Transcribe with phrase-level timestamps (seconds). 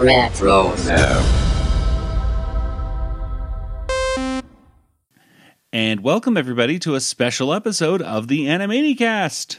[0.00, 0.74] Retro
[5.74, 9.58] And welcome everybody to a special episode of the Animanicast.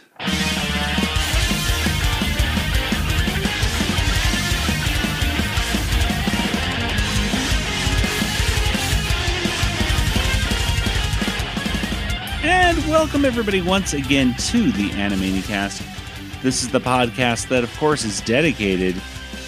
[12.44, 16.42] And welcome everybody once again to the Animanicast.
[16.42, 19.00] This is the podcast that, of course, is dedicated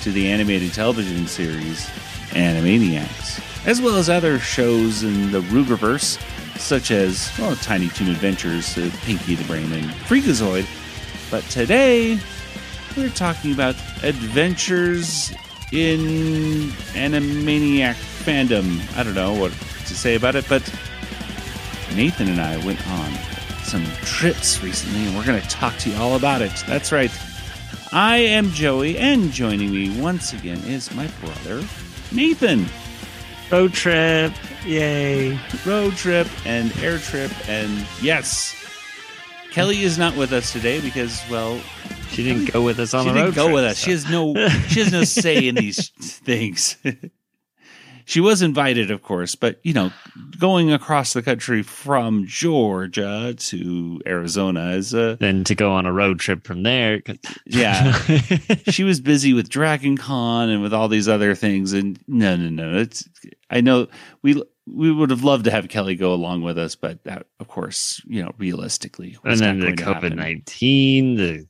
[0.04, 1.88] to the animated television series
[2.32, 6.20] Animaniacs, as well as other shows in the Rueggerverse,
[6.60, 10.68] such as well, Tiny Toon Adventures, uh, Pinky the Brain, and Freakazoid.
[11.32, 12.20] But today,
[12.98, 15.32] we're talking about adventures
[15.72, 18.82] in Animaniac fandom.
[18.98, 20.64] I don't know what to say about it, but
[21.96, 23.14] Nathan and I went on
[23.64, 26.52] some trips recently, and we're going to talk to you all about it.
[26.68, 27.12] That's right.
[27.96, 31.64] I am Joey, and joining me once again is my brother,
[32.12, 32.66] Nathan.
[33.52, 34.34] Road trip.
[34.66, 35.40] Yay.
[35.66, 38.56] Road trip and air trip, and yes,
[39.52, 41.62] Kelly is not with us today because, well,
[42.10, 43.78] She didn't go with us on she the didn't road go trip, with us.
[43.78, 44.34] so- She has no,
[44.70, 46.78] she has no say in these things.
[48.06, 49.92] she was invited, of course, but you know,
[50.40, 55.94] going across the country from Georgia to Arizona is a then to go on a
[55.94, 57.02] road trip from there.
[57.46, 57.94] yeah.
[58.70, 62.50] she was busy with Dragon Con and with all these other things, and no, no,
[62.50, 62.78] no.
[62.80, 63.08] It's
[63.50, 63.88] I know
[64.22, 67.48] we we would have loved to have Kelly go along with us, but that, of
[67.48, 70.14] course, you know, realistically, and then the going to happen.
[70.14, 71.48] COVID nineteen, the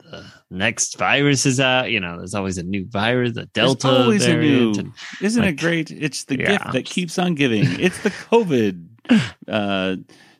[0.00, 1.90] the next virus is out.
[1.90, 4.76] You know, there's always a new virus, the Delta always a variant.
[4.76, 5.90] new- and- Isn't it great?
[5.90, 6.52] It's the Yeah.
[6.58, 7.64] gift that keeps on giving.
[7.80, 8.86] It's the COVID
[9.48, 9.96] uh,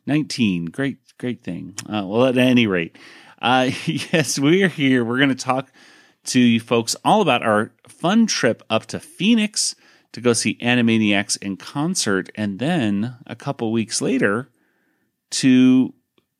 [0.06, 0.66] 19.
[0.66, 1.74] Great, great thing.
[1.88, 2.96] Uh, well, at any rate,
[3.42, 5.04] uh, yes, we are here.
[5.04, 5.72] We're going to talk
[6.26, 9.74] to you folks all about our fun trip up to Phoenix
[10.12, 12.30] to go see Animaniacs in concert.
[12.34, 14.48] And then a couple weeks later
[15.32, 15.92] to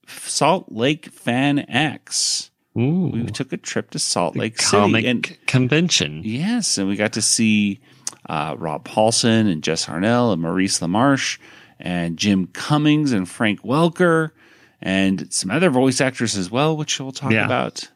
[0.07, 2.51] Salt Lake Fan X.
[2.77, 5.09] Ooh, We took a trip to Salt Lake comic City.
[5.09, 6.23] And convention.
[6.25, 7.81] Yes, and we got to see
[8.29, 11.39] uh, Rob Paulsen and Jess Harnell and Maurice LaMarche
[11.81, 14.31] and Jim Cummings and Frank Welker
[14.81, 17.47] and some other voice actors as well, which we'll talk Yeah.
[17.47, 17.91] about.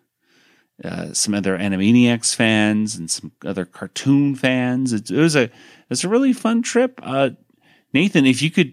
[0.82, 4.94] Uh, some other Animaniacs fans and some other cartoon fans.
[4.94, 5.50] It, it was a
[5.90, 6.98] it's a really fun trip.
[7.02, 7.30] Uh,
[7.92, 8.72] Nathan, if you could,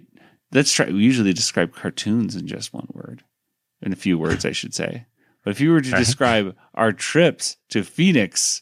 [0.54, 0.86] let's try.
[0.86, 3.26] We usually describe cartoons in just one word,
[3.82, 5.06] in a few words, I should say.
[5.48, 8.62] But if you were to describe our trips to Phoenix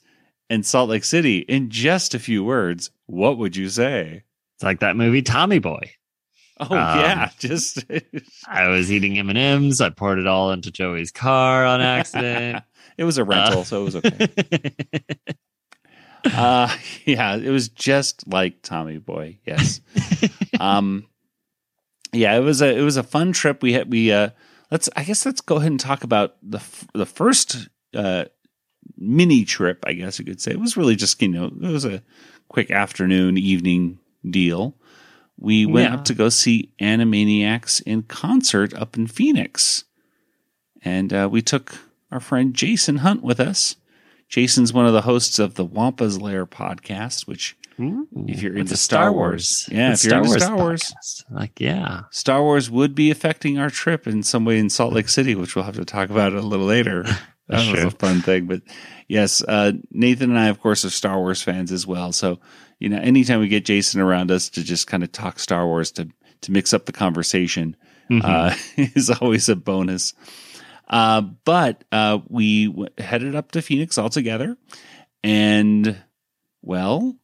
[0.52, 4.22] and Salt Lake City in just a few words, what would you say?
[4.54, 5.94] It's like that movie Tommy Boy.
[6.60, 7.86] Oh Um, yeah, just
[8.48, 9.82] I was eating M and M's.
[9.82, 12.64] I poured it all into Joey's car on accident.
[13.00, 14.30] it was a rental, Uh, so it was okay.
[16.36, 16.72] uh,
[17.04, 19.40] yeah, it was just like Tommy Boy.
[19.44, 19.82] Yes.
[20.60, 21.08] um,
[22.14, 23.64] yeah, it was a it was a fun trip.
[23.64, 24.30] We had we uh
[24.72, 28.26] let's I guess let's go ahead and talk about the f- the first uh
[28.98, 29.84] mini trip.
[29.88, 32.04] I guess you could say it was really just you know it was a
[32.50, 34.00] quick afternoon evening
[34.30, 34.76] deal.
[35.38, 35.96] We went Yeah.
[36.00, 39.84] up to go see Animaniacs in concert up in Phoenix,
[40.82, 41.76] and uh, we took
[42.12, 43.76] our friend Jason Hunt with us.
[44.30, 48.78] Jason's one of the hosts of the Wampa's Lair podcast, which Ooh, If you're into
[48.78, 49.68] Star Wars.
[49.72, 50.84] Yeah, With if you're into Star Wars.
[50.84, 51.24] podcast.
[51.30, 55.10] like yeah, Star Wars would be affecting our trip in some way in Salt Lake
[55.10, 57.06] City, which we'll have to talk about a little later.
[57.48, 58.48] That That's was a fun thing.
[58.48, 58.64] But
[59.08, 62.12] yes, uh, Nathan and I, of course, are Star Wars fans as well.
[62.12, 62.40] So,
[62.80, 65.92] you know, anytime we get Jason around us to just kind of talk Star Wars
[65.92, 66.10] to,
[66.42, 67.76] to mix up the conversation
[68.10, 68.22] Mhm.
[68.24, 68.56] uh,
[68.96, 70.16] is always a bonus.
[70.90, 74.58] Uh, but uh, we w- headed up to Phoenix all together.
[75.24, 75.96] And,
[76.64, 77.16] well,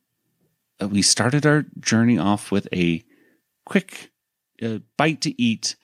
[0.88, 3.04] we started our journey off with a
[3.66, 4.12] quick
[4.62, 5.76] uh, bite to eat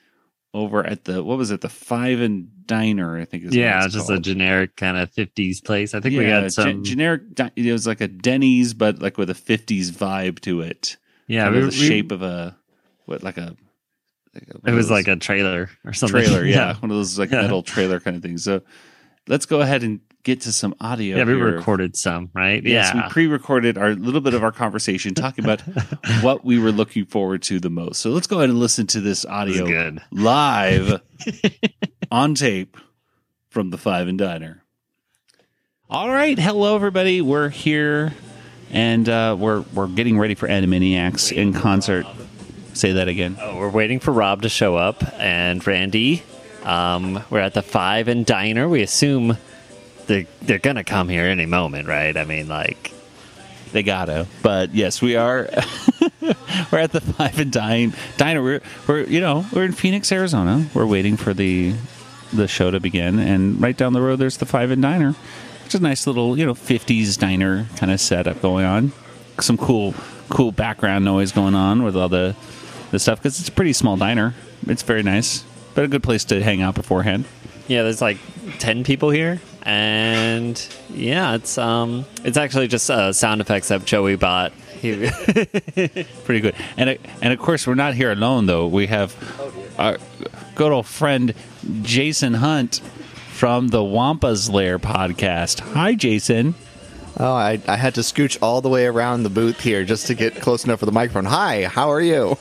[0.53, 3.93] over at the, what was it, the Five and Diner, I think is yeah, it's
[3.93, 5.93] just a generic kind of '50s place.
[5.93, 6.65] I think we Yeah, got some.
[6.65, 7.21] gen- generic.
[7.55, 10.97] It was like a Denny's, but like with a '50s vibe to it.
[11.27, 12.57] yeah, Kind we, the we- shape of a
[13.05, 13.55] what, like a.
[14.33, 16.21] Like a It was like a trailer or something.
[16.21, 17.41] trailer, yeah, one of those like Yeah.
[17.41, 18.43] metal trailer kind of things.
[18.43, 18.61] So,
[19.27, 21.17] let's go ahead and get to some audio.
[21.17, 21.23] yeah.
[21.23, 21.45] We here.
[21.55, 22.61] recorded some, right?
[22.61, 25.61] Yes, yeah, we pre-recorded our little bit of our conversation talking about
[26.21, 28.01] what we were looking forward to the most.
[28.01, 30.01] So let's go ahead and listen to this It was audio good.
[30.11, 31.01] live
[32.11, 32.75] on tape
[33.49, 34.63] from the Five and Diner.
[35.89, 37.21] All right, hello everybody.
[37.21, 38.13] We're here,
[38.69, 42.05] and uh, we're we're getting ready for Animaniacs in concert.
[42.73, 43.37] Say that again.
[43.41, 46.21] Oh, we're waiting for Rob to show up and Randy.
[46.63, 48.67] Um, we're at the Five and Diner.
[48.67, 49.37] We assume
[50.07, 52.15] they're they're gonna come here any moment, right?
[52.15, 52.91] I mean, like
[53.71, 54.27] they gotta.
[54.41, 55.49] But yes, we are.
[56.71, 58.41] we're at the Five and Dine Diner.
[58.41, 60.67] We're, we're you know we're in Phoenix, Arizona.
[60.73, 61.75] We're waiting for the
[62.33, 65.15] the show to begin, and right down the road there's the Five and Diner,
[65.63, 68.91] which is a nice little you know 50s diner kind of setup going on.
[69.39, 69.93] Some cool
[70.29, 72.35] cool background noise going on with all the
[72.91, 74.33] the stuff because it's a pretty small diner.
[74.67, 75.43] It's very nice,
[75.75, 77.25] but a good place to hang out beforehand.
[77.67, 78.17] Yeah, there's like
[78.59, 84.15] ten people here, and yeah, it's um, it's actually just uh, sound effects that Joey
[84.15, 84.53] bought.
[84.81, 86.55] Pretty good.
[86.77, 88.65] And uh, and of course, we're not here alone though.
[88.67, 89.13] We have
[89.77, 89.97] our
[90.55, 91.33] good old friend
[91.81, 92.79] Jason Hunt
[93.29, 95.59] from the Wampa's Lair podcast.
[95.73, 96.55] Hi, Jason.
[97.19, 100.13] Oh, I, I had to scooch all the way around the booth here just to
[100.15, 101.25] get close enough for the microphone.
[101.25, 102.37] Hi, how are you?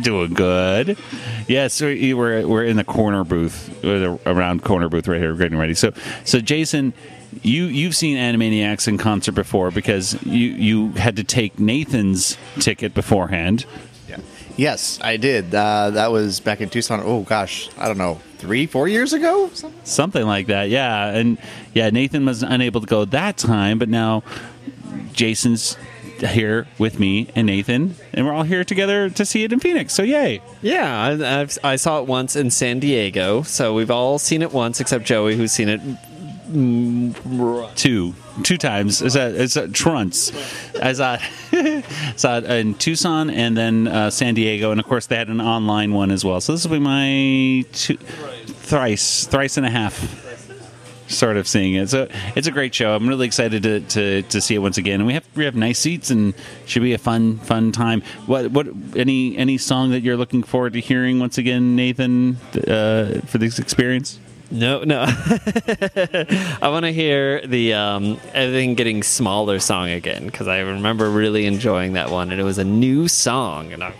[0.00, 0.96] Doing good.
[1.48, 5.74] Yes, so we're we're in the corner booth, around corner booth right here, getting ready.
[5.74, 5.92] So
[6.24, 6.92] so Jason,
[7.42, 12.94] you you've seen Animaniacs in concert before because you you had to take Nathan's ticket
[12.94, 13.64] beforehand.
[14.08, 14.18] Yeah.
[14.56, 15.54] Yes, I did.
[15.54, 17.00] Uh, that was back in Tucson.
[17.04, 19.50] Oh gosh, I don't know, three, four years ago,
[19.84, 20.68] something like that.
[20.68, 21.38] Yeah, and
[21.74, 24.22] yeah, Nathan was unable to go that time, but now
[25.12, 25.76] Jason's
[26.20, 29.94] here with me and Nathan, and we're all here together to see it in Phoenix.
[29.94, 30.40] So yay!
[30.62, 34.52] Yeah, I, I've, I saw it once in San Diego, so we've all seen it
[34.52, 35.80] once except Joey, who's seen it
[37.76, 39.02] two two times.
[39.02, 40.32] Is that is that Trunts?
[40.76, 41.18] As I
[42.16, 45.40] saw it in Tucson and then uh, San Diego, and of course they had an
[45.40, 46.40] online one as well.
[46.40, 50.27] So this will be my two, thrice thrice and a half
[51.08, 51.88] sort of seeing it.
[51.88, 52.94] So it's a great show.
[52.94, 55.00] I'm really excited to, to, to see it once again.
[55.00, 56.34] And we have we have nice seats and
[56.66, 58.02] should be a fun fun time.
[58.26, 58.66] What what
[58.96, 63.58] any any song that you're looking forward to hearing once again, Nathan, uh, for this
[63.58, 64.18] experience?
[64.50, 65.02] No, no.
[65.06, 71.44] I want to hear the um, everything getting smaller song again because I remember really
[71.44, 73.92] enjoying that one, and it was a new song, and I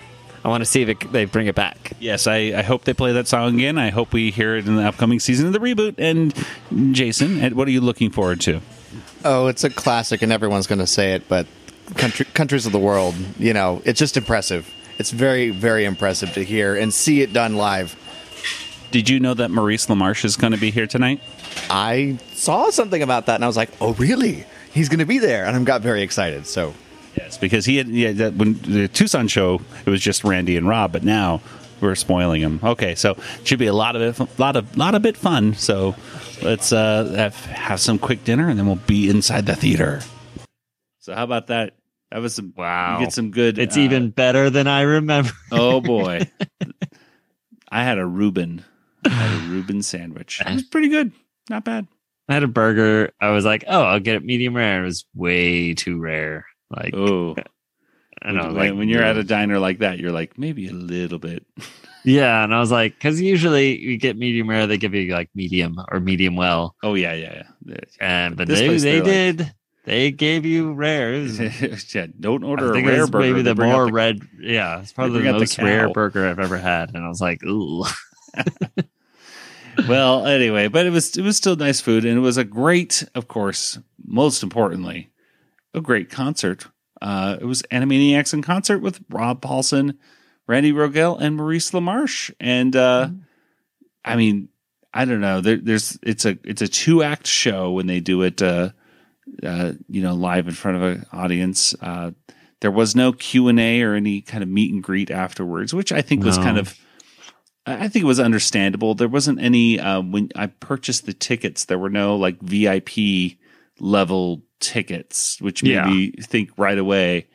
[0.44, 1.93] I want to see if it, they bring it back.
[1.99, 3.76] Yes, I, I, hope they play that song again.
[3.79, 5.94] I hope we hear it in the upcoming season of the reboot.
[5.99, 6.35] And
[6.94, 8.61] Jason, what are you looking forward to?
[9.25, 11.46] Oh, it's a classic, and everyone's going to say it, but
[11.96, 14.73] country, countries of the world, you know, it's just impressive.
[14.99, 17.96] It's very, very impressive to hear and see it done live.
[18.90, 21.20] Did you know that Maurice LaMarche is going to be here tonight?
[21.69, 24.46] I saw something about that, and I was like, "Oh, really?
[24.73, 26.46] He's going to be there!" And I got very excited.
[26.46, 26.73] So
[27.17, 30.69] Yes, because he had yeah, that, when the Tucson show it was just Randy and
[30.69, 31.41] Rob, but now
[31.81, 32.61] we're spoiling him.
[32.63, 35.55] Okay, so it should be a lot of it, lot of lot of bit fun.
[35.55, 35.95] So
[36.43, 40.01] let's uh, have, have some quick dinner and then we'll be inside the theater.
[40.99, 41.75] So how about that?
[42.11, 42.99] That was some wow.
[42.99, 43.59] You get some good.
[43.59, 45.31] It's uh, even better than I remember.
[45.53, 46.31] oh boy,
[47.69, 48.65] I had a Reuben.
[49.05, 50.41] I had a Reuben sandwich.
[50.45, 51.13] It was pretty good.
[51.51, 51.87] Not bad.
[52.29, 53.11] I had a burger.
[53.21, 54.83] I was like, oh, I'll get it medium rare.
[54.83, 56.47] It was way too rare.
[56.70, 57.37] Like, oh,
[58.23, 58.47] I know.
[58.47, 61.47] When, like when you're at a diner like that, you're like maybe a little bit.
[62.05, 65.31] yeah, and I was like, because usually you get medium rare, they give you like
[65.35, 66.75] medium or medium well.
[66.82, 67.76] Oh yeah, yeah, yeah.
[68.00, 69.41] And but this they place, they did.
[69.41, 69.53] Like,
[69.85, 71.38] they gave you rares.
[71.94, 73.26] yeah, don't order a rare burger.
[73.26, 74.21] Maybe the more the, red.
[74.38, 77.43] Yeah, it's probably the most the rare burger I've ever had, and I was like,
[77.44, 77.85] ooh.
[79.88, 83.09] well, anyway, but it was it was still nice food, and it was a great,
[83.14, 85.09] of course, most importantly,
[85.75, 86.67] a great concert.
[87.00, 89.97] Uh, it was Animaniacs in concert with Rob Paulsen,
[90.47, 92.33] Randy Rogel, and Maurice LaMarche.
[92.40, 93.19] And uh, mm-hmm.
[94.04, 94.49] I mean,
[94.93, 95.40] I don't know.
[95.40, 98.71] There, there's it's a it's a two act show when they do it, uh,
[99.43, 101.75] uh, you know, live in front of an audience.
[101.81, 102.12] Uh,
[102.61, 105.93] there was no Q and A or any kind of meet and greet afterwards, which
[105.93, 106.76] I think was kind of.
[107.66, 108.95] I think it was understandable.
[108.95, 111.66] There wasn't any uh, when I purchased the tickets.
[111.66, 113.37] There were no like VIP
[113.80, 115.87] level tickets, which made yeah.
[115.87, 117.28] me think right away.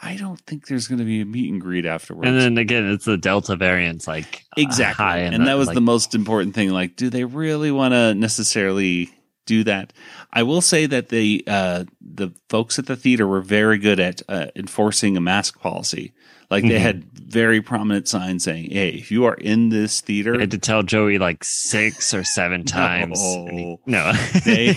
[0.00, 2.28] I don't think there's going to be a meet and greet afterwards.
[2.28, 5.80] And then again, it's the Delta variants, like exactly, uh, and that was like, the
[5.80, 6.70] most important thing.
[6.70, 9.10] Like, do they really want to necessarily
[9.44, 9.92] do that?
[10.32, 14.22] I will say that the uh, the folks at the theater were very good at
[14.28, 16.12] uh, enforcing a mask policy.
[16.50, 16.78] Like they mm-hmm.
[16.78, 20.58] had very prominent signs saying, "Hey, if you are in this theater," I had to
[20.58, 23.20] tell Joey like six or seven times.
[23.20, 24.12] No, he, no.
[24.44, 24.72] they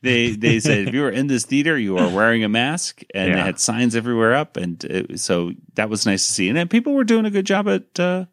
[0.00, 3.28] they they said if you are in this theater, you are wearing a mask, and
[3.28, 3.34] yeah.
[3.34, 6.48] they had signs everywhere up, and it, so that was nice to see.
[6.48, 8.24] And people were doing a good job at uh,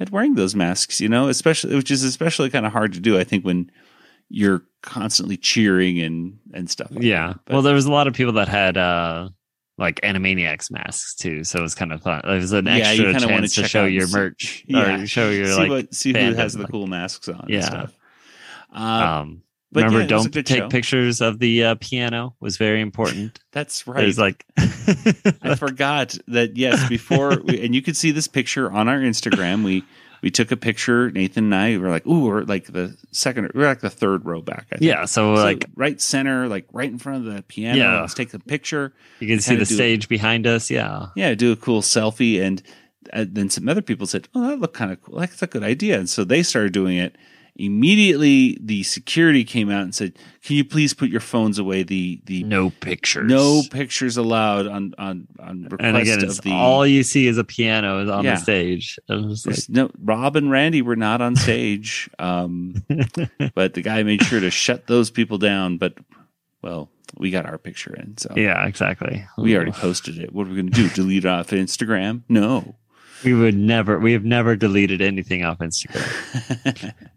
[0.00, 3.18] at wearing those masks, you know, especially which is especially kind of hard to do.
[3.18, 3.70] I think when
[4.30, 6.90] you're constantly cheering and and stuff.
[6.90, 7.34] Like yeah.
[7.50, 8.78] Well, there was a lot of people that had.
[8.78, 9.28] uh
[9.78, 12.22] like Animaniacs masks too, so it was kind of fun.
[12.24, 15.02] It was an extra yeah, chance to, to show your merch yeah.
[15.02, 17.46] or show your see like what, see who has the cool masks on.
[17.48, 17.86] Yeah.
[18.72, 19.42] Um, um,
[19.72, 20.68] but Remember, yeah, it was a don't take show.
[20.68, 22.34] pictures of the uh, piano.
[22.40, 23.38] Was very important.
[23.52, 24.04] That's right.
[24.04, 28.88] It's like I forgot that yes, before we, and you could see this picture on
[28.88, 29.64] our Instagram.
[29.64, 29.84] We
[30.26, 31.08] we took a picture.
[31.12, 34.24] Nathan and I we were like, ooh, we're like the second, we're like the third
[34.24, 34.66] row back.
[34.72, 34.82] I think.
[34.82, 35.04] yeah.
[35.04, 37.78] So So, like right center, like right in front of the piano.
[37.78, 38.00] Yeah.
[38.00, 38.92] Let's take a picture.
[39.20, 40.68] you can see the stage behind us.
[40.68, 41.10] Yeah.
[41.14, 42.42] Yeah, do a cool selfie.
[42.42, 42.60] And
[43.12, 45.20] uh, then some other people said, oh, that looked kind of cool.
[45.20, 45.96] That's a good idea.
[45.96, 47.14] And so they started doing it.
[47.58, 50.12] Immediately, the security came out and said,
[50.44, 51.82] "Can you please put your phones away?
[51.82, 53.30] The the No pictures.
[53.30, 57.26] no pictures allowed on on on request And again, of it's the all you see
[57.26, 58.34] is a piano on Yeah.
[58.34, 58.98] the stage.
[59.08, 62.74] Like, no Rob and Randy were not on stage, um,
[63.54, 65.78] but the guy made sure to shut those people down.
[65.78, 65.94] But
[66.62, 69.24] well, we got our picture in, so yeah, exactly.
[69.38, 70.32] we already posted it.
[70.34, 70.88] What are we going to do?
[70.94, 72.22] Delete it off Instagram?
[72.28, 72.74] No.
[73.24, 73.98] We would never.
[73.98, 76.92] We have never deleted anything off Instagram.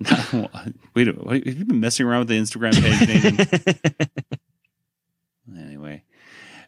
[0.32, 0.50] Wait,
[0.94, 4.38] minute, what- have you been messing around with the Instagram page,
[5.58, 6.02] anyway,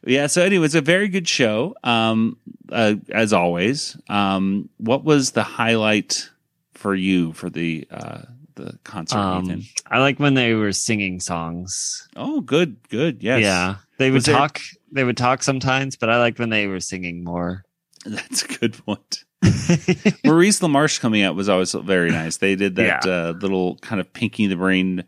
[0.07, 0.27] yeah.
[0.27, 1.75] So anyway, it's a very good show.
[1.85, 2.39] Um,
[2.71, 3.97] uh, as always.
[4.09, 6.31] Um, what was the highlight
[6.75, 8.23] for you for the uh
[8.55, 9.63] the concert, um?
[9.91, 12.09] I like when they were singing songs.
[12.17, 13.23] Oh, good, good.
[13.23, 13.43] Yes.
[13.43, 14.61] Yeah, they would Was there- talk.
[14.93, 17.65] They would talk sometimes, but I liked when they were singing more.
[18.07, 19.25] That's a good point.
[20.25, 22.37] Maurice LaMarche coming out was always very nice.
[22.39, 23.13] They did that Yeah.
[23.13, 25.05] uh, little kind of Pinky the Brain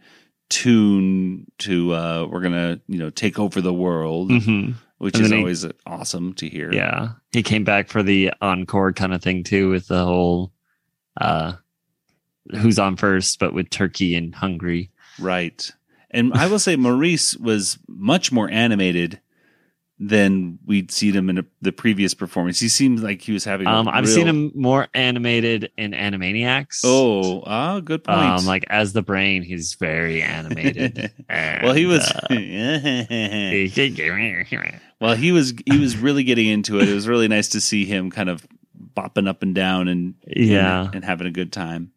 [0.48, 5.36] tune to uh, "We're gonna you know take over the world," hmm which is he-
[5.38, 6.72] always awesome to hear.
[6.72, 10.52] Yeah, he came back for the encore kind of thing too, with the whole
[11.20, 11.54] uh,
[12.52, 14.90] "Who's on first, but with Turkey and Hungary.
[15.18, 15.70] right.
[16.14, 19.18] And I will say Maurice was much more animated
[20.04, 22.58] than we'd seen him in a, the previous performance.
[22.58, 23.68] He seemed like he was having.
[23.68, 26.80] Um, I've real- seen him more animated in Animaniacs.
[26.84, 28.18] Oh, ah, good point.
[28.18, 31.12] um, like as the brain, he's very animated.
[31.30, 32.02] well, he was.
[32.10, 32.26] uh,
[35.00, 36.88] Well, he was he was really getting into it.
[36.88, 38.46] It was really nice to see him kind of
[38.96, 40.86] bopping up and down and Yeah.
[40.86, 41.92] and, and having a good time.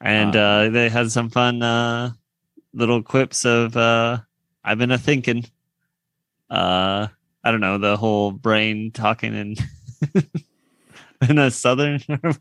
[0.00, 2.12] and uh, they had some fun uh,
[2.72, 4.18] little quips of uh,
[4.64, 5.44] "I've been a thinking."
[6.50, 7.08] Uh,
[7.44, 9.56] I don't know the whole brain talking in
[11.28, 12.00] in a southern.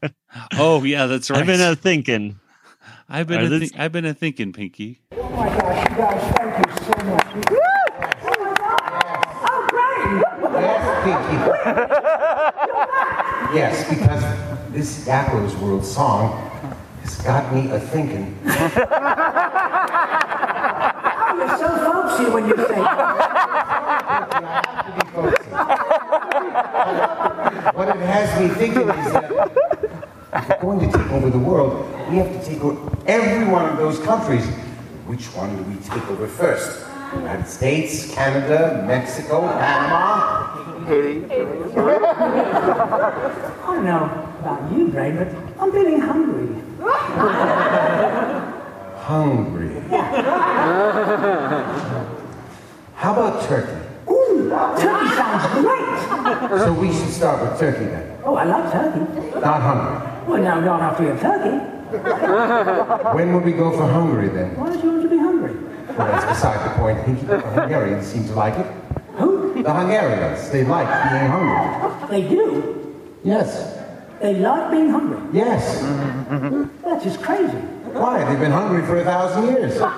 [0.58, 1.40] Oh yeah, that's right.
[1.40, 2.40] I've been a thinking.
[3.10, 5.02] I've been Are a this- thi- I've been a thinking, Pinky.
[5.14, 7.26] Oh my gosh, you guys, thank you so much.
[8.24, 9.48] Oh my God.
[9.50, 10.24] Oh, great.
[10.62, 11.38] Yes, Pinky.
[13.58, 14.24] yes, because
[14.74, 16.50] this Dappler's World song
[17.04, 18.38] has got me a thinking.
[21.38, 22.82] You're so folksy when you say
[27.78, 29.32] What it has me thinking is that
[30.34, 33.70] if we're going to take over the world, we have to take over every one
[33.70, 34.46] of those countries.
[35.06, 36.86] Which one do we take over first?
[37.14, 40.86] United States, Canada, Mexico, Panama?
[40.86, 41.26] Haiti.
[41.26, 41.36] I
[43.66, 45.28] don't know about you, Brain, but
[45.62, 46.48] I'm feeling hungry.
[49.08, 49.72] Hungry.
[52.96, 53.72] How about Turkey?
[54.12, 56.60] Ooh, turkey sounds great.
[56.60, 59.00] So we should start with Turkey then, Oh, I love turkey.
[59.40, 60.28] not hungry.
[60.28, 61.58] Well, now, not after you have turkey.
[63.16, 64.58] When would we go for Hungary then?
[64.58, 65.54] Why don't you want to be hungry?
[65.88, 66.98] Well, that's beside the point.
[67.28, 68.66] The Hungarians seem to like it.
[69.20, 69.64] Who?
[69.64, 72.10] The Hungarians, they like being hungry.
[72.10, 72.94] They do.
[73.24, 73.74] Yes,
[74.20, 75.22] They like being hungry.
[75.32, 75.80] yes.
[76.84, 77.58] That's just crazy.
[78.00, 78.24] Why?
[78.24, 79.78] They've been hungry for a thousand years.
[79.82, 79.90] A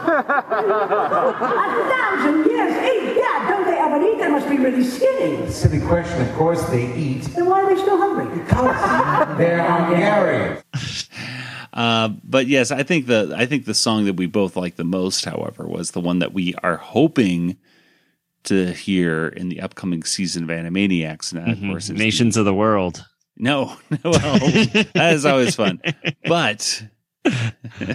[1.90, 2.74] thousand years.
[2.76, 4.20] Eat, yeah, don't they ever eat?
[4.20, 5.50] They must be really skinny.
[5.50, 6.22] Silly question.
[6.22, 7.24] Of course they eat.
[7.36, 8.26] Then why are they still hungry?
[8.40, 10.64] Because they're Hungarians.
[11.72, 14.84] Uh, but yes, I think the I think the song that we both liked the
[14.84, 17.58] most, however, was the one that we are hoping
[18.46, 21.32] to hear in the upcoming season of Animaniacs.
[21.32, 23.06] And that, of course, is the- Nations of the world.
[23.38, 24.40] No, well,
[24.96, 25.80] that is always fun.
[26.26, 26.84] But
[27.82, 27.94] uh,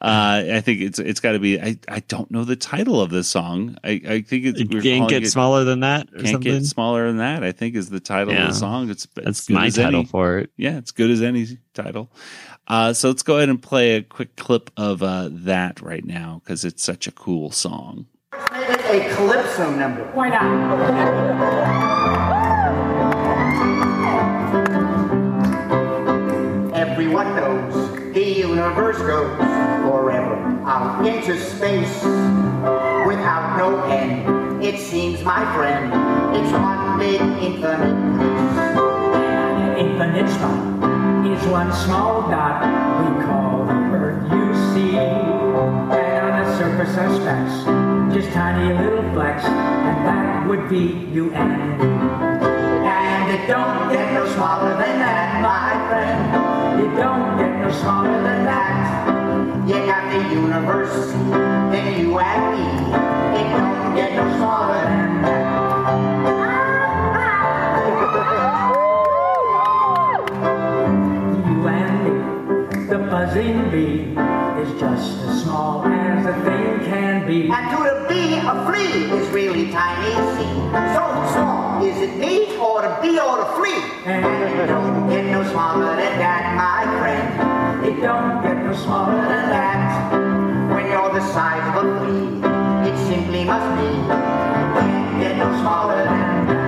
[0.00, 1.60] I think it's it's got to be.
[1.60, 3.76] I, I don't know the title of this song.
[3.84, 6.52] I, I think it's we're can't get it smaller than that or Can't something.
[6.52, 7.42] get smaller than that.
[7.44, 8.90] I think is the title of the song.
[8.90, 10.08] It's, it's That's good my title any.
[10.08, 10.50] for it.
[10.56, 12.10] Yeah, it's good as any title.
[12.66, 16.40] Uh, so let's go ahead and play a quick clip of uh, that right now
[16.42, 18.06] because it's such a cool song.
[18.32, 20.04] A calypso number.
[20.12, 20.44] Why not?
[26.74, 27.53] Everyone knows the
[28.64, 29.36] universe goes
[29.84, 32.02] forever out into space
[33.06, 34.64] without no end.
[34.64, 35.92] It seems, my friend,
[36.34, 37.94] it's one big infinite.
[39.12, 40.30] An infinite
[41.30, 42.64] is one small dot
[43.04, 44.96] we call the Earth, you see.
[44.96, 48.14] And on the surface are suspects.
[48.14, 51.86] Just tiny little flecks, and that would be you and me.
[52.88, 56.43] And it don't get no smaller than that, my friend.
[56.84, 59.66] It don't get no smaller than that.
[59.66, 61.12] You got the universe,
[61.72, 62.64] then you and me.
[63.40, 65.44] It don't get no smaller than that.
[71.48, 72.10] You and me,
[72.86, 74.12] the buzzing bee,
[74.60, 77.48] is just as small as a thing can be.
[77.50, 80.12] And to the bee, a flea is really tiny.
[80.92, 83.82] So small is it me or the bee or the flea?
[84.06, 87.86] And It don't get no smaller than that, my friend.
[87.86, 89.84] it don't get no smaller than that.
[90.74, 92.26] When you're the size of a flea,
[92.88, 93.90] it simply must be.
[94.80, 96.64] Can't get no smaller than that.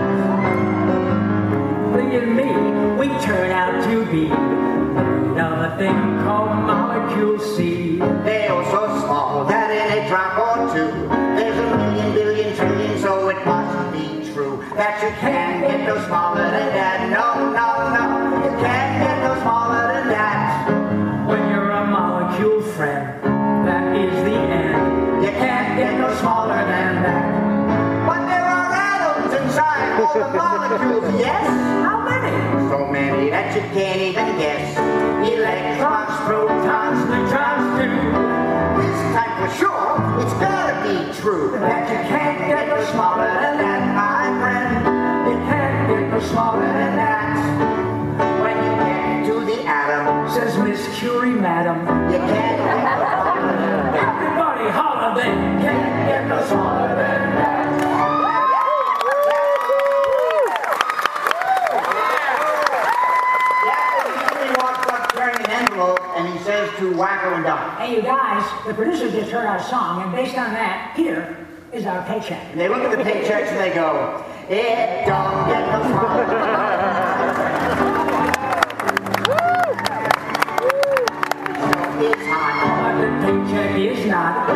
[1.97, 2.49] Look at me,
[3.01, 7.97] we turn out to be another thing called molecule C.
[8.25, 10.91] They are so small that in a drop or two,
[11.37, 14.26] there's a million, billion, trillion, so it must be
[14.77, 17.09] that you can't get no smaller than that.
[17.09, 18.05] No, no, no,
[18.45, 20.69] you can't get no smaller than that.
[21.27, 23.25] When you're a molecule friend,
[23.67, 25.25] that is the end.
[25.25, 27.25] You can't get no smaller than that.
[28.07, 31.47] But there are atoms inside all the molecules, yes?
[31.81, 32.69] How many?
[32.69, 34.77] So many that you can't even guess.
[35.25, 37.97] Electrons, Protons, neutrons, too.
[38.77, 43.57] this time for sure, it's gotta be true that you can't get no smaller than
[43.59, 43.76] that,
[46.31, 47.37] smaller than that.
[48.43, 51.79] When you get to the atom, Says Miss Curie, madam.
[52.13, 54.15] you can't get no smaller than that.
[54.17, 55.61] Everybody holler then.
[55.63, 58.67] Can't get no smaller than that.
[63.67, 67.79] Yeah, he walks up carrying an envelope and he says to Wakko and Doc.
[67.79, 71.37] Hey, you guys, the producer just heard our song, and based on that, here
[71.73, 72.43] is our paycheck.
[72.53, 76.23] And they look at the paychecks and they go, it don't get no smaller.
[81.99, 82.55] It's hot.
[82.85, 84.47] But the paycheck is not.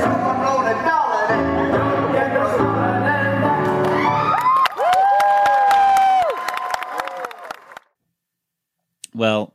[0.00, 1.28] Someone wrote a dollar.
[1.72, 3.32] Don't get no than that.
[9.14, 9.52] Well,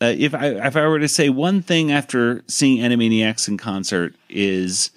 [0.00, 4.14] uh, if I if I were to say one thing after seeing Animaniacs in concert
[4.30, 4.90] is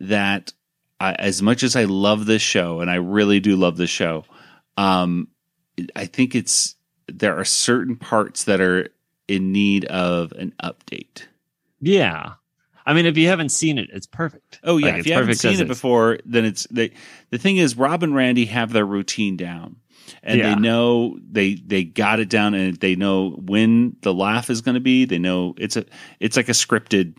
[0.00, 0.52] that
[1.00, 4.24] I, as much as I love this show and I really do love this show,
[4.76, 5.28] um,
[5.94, 6.74] I think it's
[7.06, 8.88] there are certain parts that are
[9.28, 11.22] in need of an update.
[11.80, 12.32] Yeah.
[12.84, 14.60] I mean, if you haven't seen it, it's perfect.
[14.64, 15.68] Oh yeah, Like, if you haven't seen it is.
[15.68, 16.92] before, then it's they,
[17.30, 19.76] the thing is Rob and Randy have their routine down.
[20.22, 20.54] And Yeah.
[20.54, 24.74] they know they they got it down and they know when the laugh is going
[24.74, 25.04] to be.
[25.04, 25.84] They know it's a
[26.18, 27.14] it's like a scripted,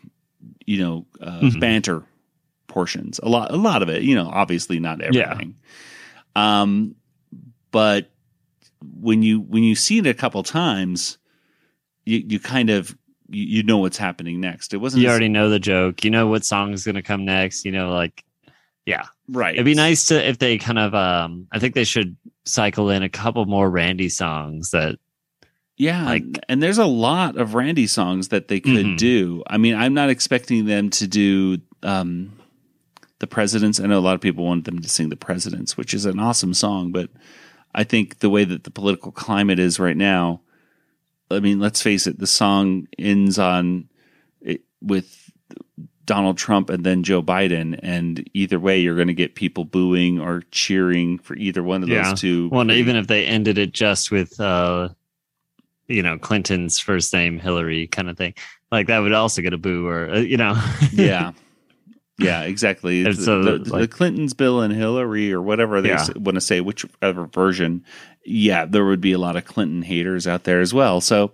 [0.66, 1.60] you know, uh, Mhm.
[1.60, 2.04] banter
[2.70, 3.20] portions.
[3.22, 5.56] A lot a lot of it, you know, obviously not everything.
[6.36, 6.96] Um
[7.72, 8.10] but
[9.02, 11.18] when you when you see it a couple times,
[12.06, 12.96] you you kind of
[13.30, 14.74] you, you know what's happening next.
[14.74, 16.04] It wasn't You already know the joke.
[16.04, 17.66] You know what song is going to come next.
[17.66, 18.24] You know, like,
[18.86, 19.06] yeah.
[19.28, 19.54] right.
[19.54, 20.96] It'd be nice to if they kind of.
[20.96, 24.98] um I think they should cycle in a couple more Randy songs that.
[25.82, 28.98] Yeah, Like- and- and there's a lot of Randy songs that they could Mhm.
[28.98, 29.44] do.
[29.48, 32.34] I mean, I'm not expecting them to do um,
[33.20, 33.80] the Presidents.
[33.80, 36.20] I know a lot of people want them to sing the Presidents, which is an
[36.20, 37.10] awesome song, but
[37.76, 40.42] I think the way that the political climate is right now,
[41.30, 43.88] I mean, let's face it, the song ends on
[44.42, 45.32] it, with
[46.06, 50.20] Donald Trump and then Joe Biden, and either way, you're going to get people booing
[50.20, 52.10] or cheering for either one of Yeah.
[52.10, 52.50] those two.
[52.50, 54.90] Well, even if they ended it just with, uh
[55.88, 58.34] you know, Clinton's first name, Hillary, kind of thing,
[58.72, 60.54] like that would also get a boo, or uh, you know,
[60.92, 61.32] yeah
[62.20, 66.06] yeah exactly And the, so, the, the clintons bill and hillary or whatever they Yeah.
[66.16, 67.84] want to say whichever version
[68.26, 71.32] yeah there would be a lot of clinton haters out there as well so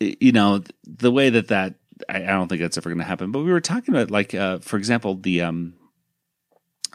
[0.00, 1.74] you know the way that that
[2.08, 4.34] i, I don't think that's ever going to happen but we were talking about like
[4.34, 5.74] uh, for example the um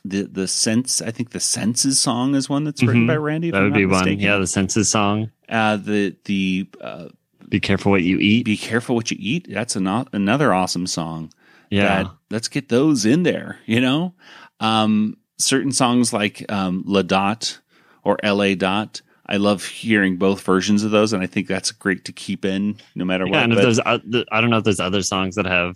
[0.06, 3.08] the the sense i think the senses song is one that's written Mhm.
[3.08, 4.20] by randy that would be one.
[4.20, 5.32] Yeah, the senses song.
[5.50, 7.08] uh the the uh,
[7.50, 8.46] Be careful what you eat.
[8.46, 11.32] be careful what you eat that's an, another awesome song
[11.74, 14.14] Yeah, let's get those in there you know
[14.60, 17.60] um certain songs like um la dot
[18.04, 22.06] or la dot i love hearing both versions of those and i think that's great
[22.06, 23.32] to keep in no matter what.
[23.34, 23.38] yeah.
[23.38, 25.76] what And if but there's, I don't know if there's other songs that have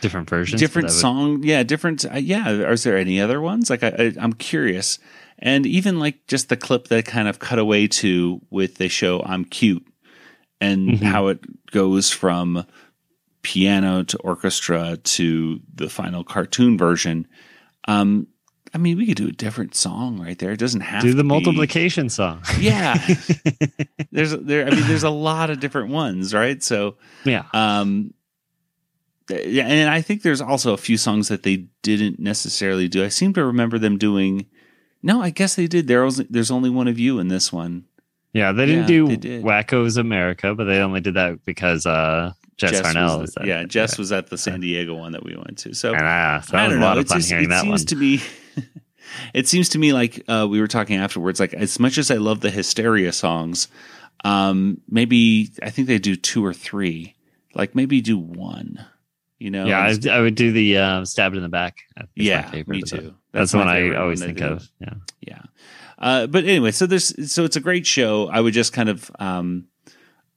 [0.00, 0.60] different versions.
[0.60, 3.88] different that would- song yeah different uh, yeah is there any other ones like I,
[3.88, 4.98] I i'm curious
[5.38, 9.22] and even like just the clip that kind of cut away to with the show
[9.24, 9.86] i'm cute
[10.60, 11.02] and Mhm.
[11.02, 12.64] how it goes from
[13.42, 17.26] piano to orchestra to the final cartoon version.
[17.88, 18.26] Um,
[18.74, 20.52] I mean, we could do a different song right there.
[20.52, 22.42] It doesn't have to Do to the be- multiplication song.
[22.58, 22.94] Yeah,
[24.12, 24.66] there's there.
[24.66, 26.62] I mean, there's a lot of different ones, right?
[26.62, 27.44] So, Yeah.
[27.52, 28.14] um,
[29.30, 33.04] yeah, and I think there's also a few songs that they didn't necessarily do.
[33.04, 34.46] I seem to remember them doing.
[35.02, 35.86] No, I guess they did.
[35.88, 37.84] There was, there's only one of you in this one.
[38.32, 39.44] Yeah, they didn't Yeah, do they did.
[39.44, 43.46] Wakko's America, but they only did that because uh, Jess, Harnell was is the- that.
[43.48, 45.74] yeah, Jess was at the San Diego one that we went to.
[45.74, 47.00] So And, ah, so that I was a lot know.
[47.00, 47.86] of fun hearing it that seems one.
[47.86, 48.20] to me,
[49.34, 51.40] it seems to me like uh, we were talking afterwards.
[51.40, 53.68] Like as much as I love the hysteria songs,
[54.24, 57.14] um, maybe I think they do two or three.
[57.54, 58.84] Like maybe do one.
[59.38, 59.66] You know?
[59.66, 61.78] yeah, I, I would do the uh, stabbed in the back.
[61.96, 62.96] That's Yeah, favorite me too.
[63.32, 64.68] That's, That's the one I always one think of.
[64.80, 64.94] Yeah.
[65.20, 65.42] yeah.
[65.98, 68.28] Uh, but anyway, so there's so it's a great show.
[68.28, 69.66] I would just kind of um,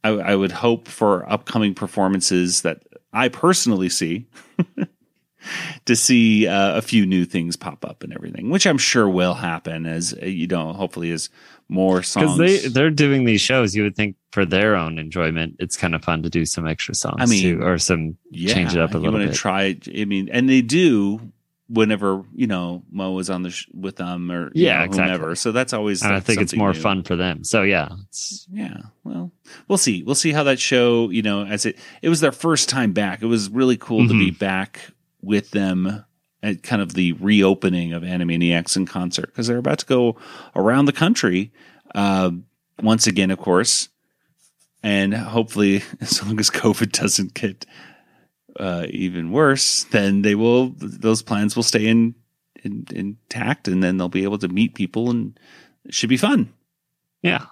[0.05, 4.27] I, I would hope for upcoming performances that I personally see
[5.85, 9.33] to see uh, a few new things pop up and everything, which I'm sure will
[9.33, 11.29] happen as uh, you know, hopefully as
[11.69, 12.37] more songs.
[12.37, 15.95] Because they they're doing these shows, you would think for their own enjoyment, it's kind
[15.95, 17.17] of fun to do some extra songs.
[17.19, 19.01] I mean, too, or some change it up a little bit.
[19.01, 19.35] you little wanna bit.
[19.35, 20.01] try.
[20.01, 21.31] I mean, and they do
[21.67, 25.11] whenever you know Mo was on the sh- with them or Yeah, know, exactly.
[25.13, 25.35] whomever.
[25.35, 26.03] So that's always.
[26.03, 26.79] and I think it's more new.
[26.79, 27.43] fun for them.
[27.43, 29.31] So yeah, it's, Yeah, well,
[29.67, 30.03] we'll see.
[30.03, 31.09] We'll see how that show.
[31.09, 33.21] You know, as it it was their first time back.
[33.21, 34.37] It was really cool to be Mm-hmm.
[34.39, 34.81] back
[35.21, 36.05] with them
[36.43, 40.15] at kind of the reopening of Animaniacs in concert because they're about to go
[40.55, 41.51] around the country
[41.95, 42.29] uh,
[42.83, 43.89] once again, of course,
[44.83, 47.65] and hopefully, as long as COVID doesn't get
[48.59, 50.73] uh, even worse, then they will.
[50.77, 52.15] Those plans will stay in,
[52.63, 55.37] in intact, and then they'll be able to meet people, and
[55.85, 56.53] it should be fun.
[57.21, 57.45] yeah.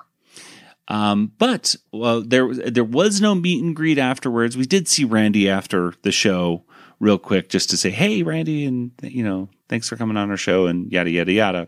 [0.89, 4.57] Um, but well, there there was no meet and greet afterwards.
[4.57, 6.65] We did see Randy after the show,
[6.99, 10.37] real quick, just to say, "Hey, Randy," and you know, thanks for coming on our
[10.37, 11.67] show, and yada yada yada.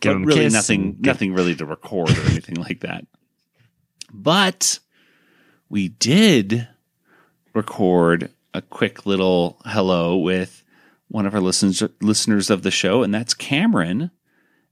[0.00, 3.06] Give but really, nothing nothing really to record or anything like that.
[4.12, 4.78] But
[5.68, 6.66] we did
[7.52, 10.64] record a quick little hello with
[11.08, 14.10] one of our listeners listeners of the show, and that's Cameron.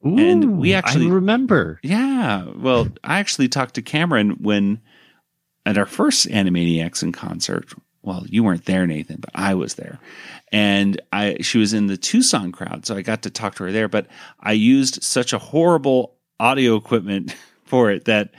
[0.05, 1.79] And we actually- I remember.
[1.83, 2.47] Yeah.
[2.57, 4.81] Well, I actually talked to Cameron when
[5.65, 7.73] at our first Animaniacs in concert.
[8.03, 10.01] Well, you weren't there, Nathan, but I was there.
[10.51, 13.71] And I she was in the Tucson crowd, so I got to talk to her
[13.73, 14.09] there, but
[14.41, 18.31] I used such a horrible audio equipment for it that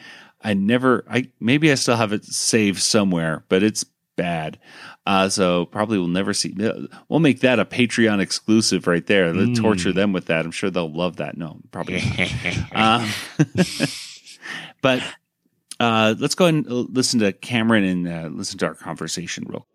[0.42, 3.86] I never I maybe I still have it saved somewhere, but it's
[4.18, 4.60] bad.
[5.06, 6.56] Uh, so probably we'll never see.
[7.10, 9.34] We'll make that a Patreon exclusive right there.
[9.34, 10.46] Let's torture them with that.
[10.46, 11.38] I'm sure they'll love that.
[11.38, 12.02] No, probably
[12.74, 12.74] not.
[13.04, 13.10] um,
[14.82, 15.04] but
[15.80, 19.68] uh, let's go ahead and listen to Cameron and uh, listen to our conversation real.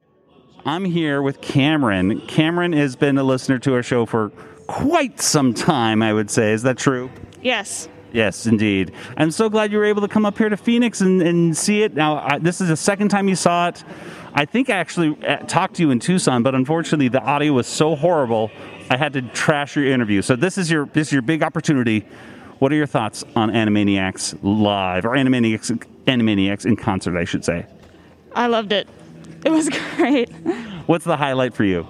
[0.64, 2.20] I'm here with Cameron.
[2.22, 4.30] Cameron has been a listener to our show for
[4.66, 6.02] quite some time.
[6.02, 7.10] I would say, is that true?
[7.42, 7.88] Yes.
[8.12, 8.92] Yes, indeed.
[9.16, 11.82] I'm so glad you were able to come up here to Phoenix and, and see
[11.82, 11.94] it.
[11.94, 13.84] Now, I, this is the second time you saw it.
[14.34, 17.66] I think I actually uh, talked to you in Tucson, but unfortunately, the audio was
[17.66, 18.50] so horrible,
[18.90, 20.22] I had to trash your interview.
[20.22, 22.06] So this is your this is your big opportunity.
[22.58, 27.16] What are your thoughts on Animaniacs live or Animaniacs Animaniacs in concert?
[27.16, 27.66] I should say.
[28.34, 28.88] I loved it.
[29.44, 30.30] It was great.
[30.86, 31.86] What's the highlight for you?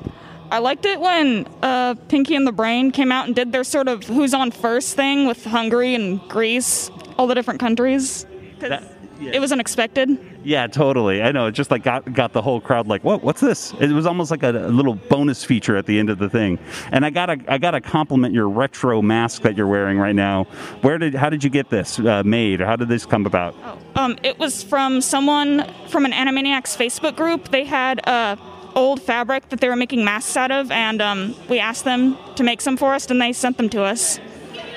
[0.50, 3.86] I liked it when uh, Pinky and the Brain came out and did their sort
[3.86, 8.26] of who's on first thing with Hungary and Greece, all the different countries.
[8.60, 9.32] That- yeah.
[9.34, 10.16] It was unexpected.
[10.44, 11.22] Yeah, totally.
[11.22, 11.46] I know.
[11.46, 13.22] It just like got got the whole crowd like, what?
[13.22, 13.72] What's this?
[13.80, 16.58] It was almost like a, a little bonus feature at the end of the thing.
[16.92, 20.44] And I gotta I gotta compliment your retro mask that you're wearing right now.
[20.82, 22.60] Where did how did you get this uh, made?
[22.60, 23.54] Or how did this come about?
[23.96, 27.50] Um, it was from someone from an Animaniacs Facebook group.
[27.50, 28.36] They had uh,
[28.74, 32.44] old fabric that they were making masks out of, and um, we asked them to
[32.44, 34.20] make some for us, and they sent them to us.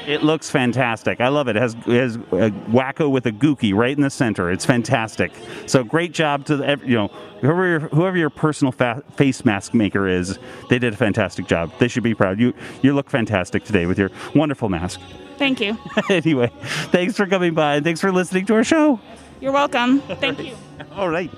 [0.07, 1.21] It looks fantastic.
[1.21, 1.55] I love it.
[1.55, 4.51] It has, it has a Wakko with a gookie right in the center.
[4.51, 5.31] It's fantastic.
[5.67, 7.07] So great job to the, you know
[7.41, 10.39] whoever your, whoever your personal fa- face mask maker is.
[10.69, 11.71] They did a fantastic job.
[11.79, 12.39] They should be proud.
[12.39, 14.99] You you look fantastic today with your wonderful mask.
[15.37, 15.77] Thank you.
[16.09, 16.51] anyway,
[16.91, 18.99] thanks for coming by and thanks for listening to our show.
[19.39, 20.01] You're welcome.
[20.01, 20.55] Thank you.
[20.93, 21.31] All right.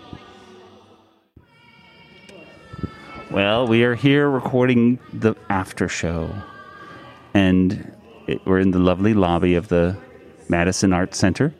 [3.32, 6.30] Well, we are here recording the after show,
[7.34, 7.93] and
[8.28, 9.98] it, we're in the lovely lobby of the
[10.50, 11.54] Madison Arts Center,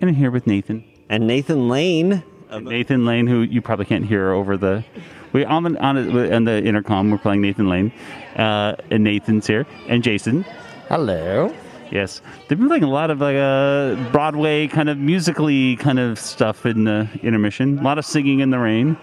[0.00, 0.84] and I'm here with Nathan.
[1.08, 2.22] And Nathan Lane.
[2.50, 4.84] Nathan Lane, who you probably can't hear over the.
[5.32, 7.10] We on the on, the- on the intercom.
[7.10, 7.92] We're playing Nathan Lane,
[8.36, 10.44] uh, and Nathan's here, and Jason.
[10.88, 11.52] Hello.
[11.90, 16.18] Yes, they've been playing a lot of like uh, Broadway kind of musically kind of
[16.18, 17.78] stuff in the intermission.
[17.78, 18.94] A lot of singing in the rain,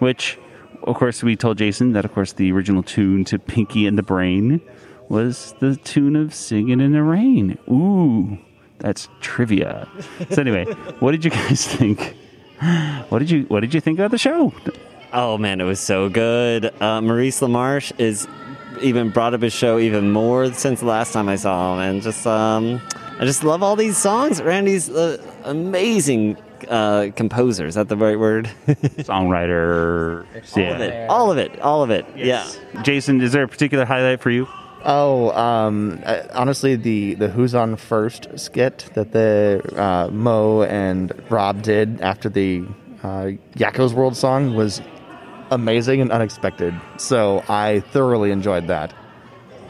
[0.00, 0.38] which,
[0.82, 4.02] of course, we told Jason that of course the original tune to Pinky and the
[4.02, 4.60] Brain
[5.08, 7.58] was the tune of Singing in the Rain.
[7.70, 8.38] Ooh,
[8.78, 9.88] that's trivia.
[10.30, 10.64] So anyway,
[11.00, 12.16] what did you guys think?
[13.08, 14.52] What did you What did you think of the show?
[15.12, 16.72] Oh man, it was so good.
[16.82, 18.26] Uh, Maurice LaMarche is
[18.82, 22.02] even brought up his show even more since the last time I saw him, and
[22.02, 22.80] just um,
[23.18, 24.42] I just love all these songs.
[24.42, 26.36] Randy's uh, amazing
[26.68, 27.66] uh, composer.
[27.66, 28.50] Is that the right word?
[28.98, 30.26] Songwriter.
[30.56, 31.10] all of it.
[31.10, 31.60] All of it.
[31.60, 32.06] All of it.
[32.16, 32.48] Yeah.
[32.82, 34.46] Jason, is there a particular highlight for you?
[34.90, 41.12] Oh, um, uh, honestly, the the Who's on First skit that the uh, Mo and
[41.28, 42.64] Rob did after the
[43.02, 44.80] uh, Yakko's World song was
[45.50, 46.74] amazing and unexpected.
[46.96, 48.94] So I thoroughly enjoyed that.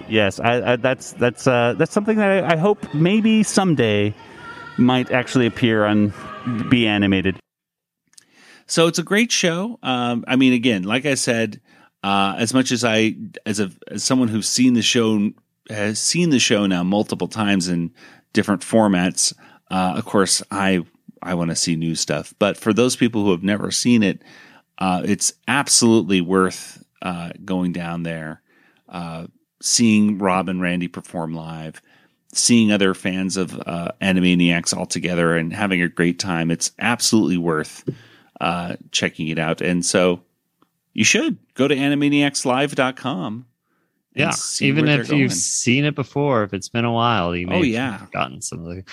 [0.08, 4.14] Yes, I, I, that's that's uh, that's something that I, I hope maybe someday
[4.76, 6.14] might actually appear on
[6.70, 7.40] be animated.
[8.68, 9.80] So it's a great show.
[9.82, 11.60] Um, I mean, again, like I said,
[12.02, 15.30] uh, as much as I, as a as someone who's seen the show,
[15.68, 17.92] has seen the show now multiple times in
[18.32, 19.34] different formats.
[19.70, 20.84] Uh, of course, I
[21.22, 22.34] I want to see new stuff.
[22.38, 24.22] But for those people who have never seen it,
[24.78, 28.42] uh, it's absolutely worth uh, going down there,
[28.88, 29.26] uh,
[29.60, 31.82] seeing Rob and Randy perform live,
[32.32, 36.50] seeing other fans of uh, Animaniacs all together, and having a great time.
[36.50, 37.88] It's absolutely worth
[38.40, 39.60] uh, checking it out.
[39.60, 40.22] And so
[40.98, 43.46] you should go to animaniacslive.com.
[44.14, 45.30] Yeah, even if you've going.
[45.30, 47.96] seen it before, if it's been a while, you may Oh, have yeah.
[47.98, 48.84] forgotten some of the.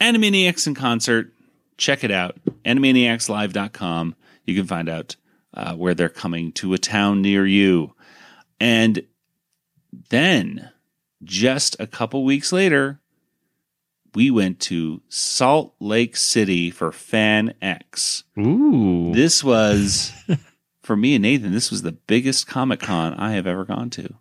[0.00, 1.32] Animaniacs in concert.
[1.76, 2.36] Check it out.
[2.64, 4.16] Animaniacslive.com.
[4.46, 5.14] You can find out
[5.54, 7.94] uh, where they're coming to a town near you.
[8.58, 9.04] And
[10.10, 10.70] then,
[11.22, 13.00] just a couple weeks later,
[14.14, 18.24] we went to Salt Lake City for Fan X.
[18.38, 20.12] Ooh, This was,
[20.84, 24.14] for me and Nathan, this was the biggest Comic Con I have ever gone to.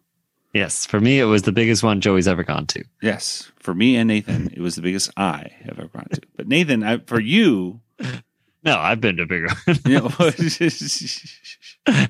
[0.53, 2.83] yes, for me, it was the biggest one Joey's ever gone to.
[3.01, 6.21] Yes, for me and Nathan, it was the biggest I have ever gone to.
[6.35, 7.81] But Nathan, I, for you,
[8.65, 9.49] No, I've been to bigger.
[10.19, 10.57] ones.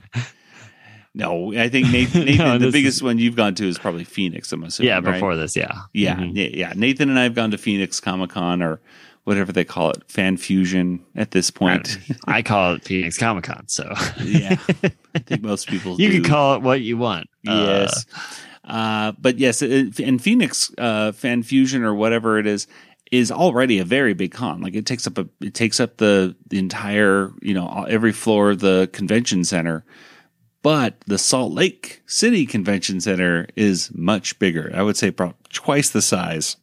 [1.16, 4.04] no, I think Nathan, Nathan No, the biggest is- one you've gone to is probably
[4.04, 4.52] Phoenix.
[4.52, 4.88] I'm assuming.
[4.89, 5.13] yeah, right?
[5.13, 6.32] before this, yeah, Yeah, Mhm.
[6.36, 6.74] yeah, yeah.
[6.76, 8.80] Nathan and I have gone to Phoenix Comic Con or
[9.23, 11.97] whatever they call it, Fan Fusion at this point.
[12.25, 14.57] I call it Phoenix Comic Con, so yeah,
[15.15, 16.21] I think most people you do.
[16.21, 17.29] can call it what you want.
[17.47, 18.05] Uh, Yes.
[18.63, 22.67] Uh, but yes, it, and Phoenix uh, Fan Fusion or whatever it is
[23.12, 24.62] is already a very big con.
[24.62, 28.51] Like it takes up a it takes up the, the entire you know every floor
[28.51, 29.86] of the convention center.
[30.62, 34.71] But the Salt Lake City Convention Center is much bigger.
[34.73, 36.55] I would say probably twice the size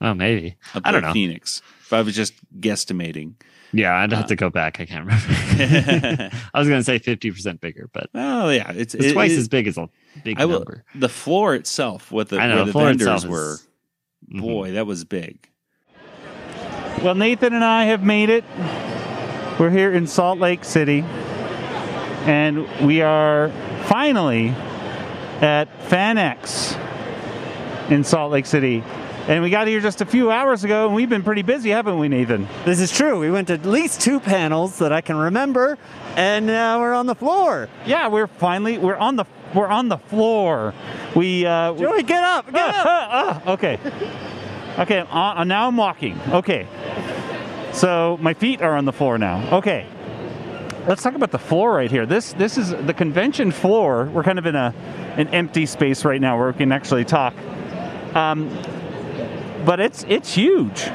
[0.00, 0.56] oh, maybe.
[0.74, 1.12] of I don't know.
[1.12, 1.60] Phoenix.
[1.92, 3.34] If I was just guesstimating.
[3.74, 4.80] Yeah, I'd Uh, have to go back.
[4.80, 6.30] I can't remember.
[6.54, 9.32] I was going to say fifty percent bigger, but Oh yeah, it's, it's it- twice
[9.32, 9.90] it- as big as a
[10.24, 10.84] big I will, number.
[10.94, 13.56] the floor itself, what the, I know, where the the floor vendors itself is- were,
[14.32, 14.40] Mhm.
[14.40, 15.46] boy, that was big.
[17.02, 18.44] Well, Nathan and I have made it.
[19.58, 21.00] We're here in Salt Lake City,
[22.24, 23.50] and we are
[23.84, 24.48] finally
[25.42, 26.78] at FanX
[27.90, 28.82] in Salt Lake City.
[29.28, 31.96] And we got here just a few hours ago, and we've been pretty busy, haven't
[31.96, 32.48] we, Nathan?
[32.64, 33.20] This is true.
[33.20, 35.78] We went to at least two panels that I can remember,
[36.16, 37.68] and now we're on the floor.
[37.86, 40.74] Yeah, we're finally we're on the we're on the floor.
[41.14, 42.46] We uh, Joey, get up!
[42.52, 42.86] Get up!
[42.86, 43.78] Ah, ah, okay.
[44.78, 46.18] Okay, uh, now I'm walking.
[46.28, 46.66] Okay.
[47.72, 49.56] So my feet are on the floor now.
[49.58, 49.86] Okay.
[50.88, 52.06] Let's talk about the floor right here.
[52.06, 54.06] This this is the convention floor.
[54.06, 54.74] We're kind of in a
[55.16, 57.34] an empty space right now where we can actually talk.
[58.16, 58.50] Um,
[59.64, 60.90] but it's it's huge.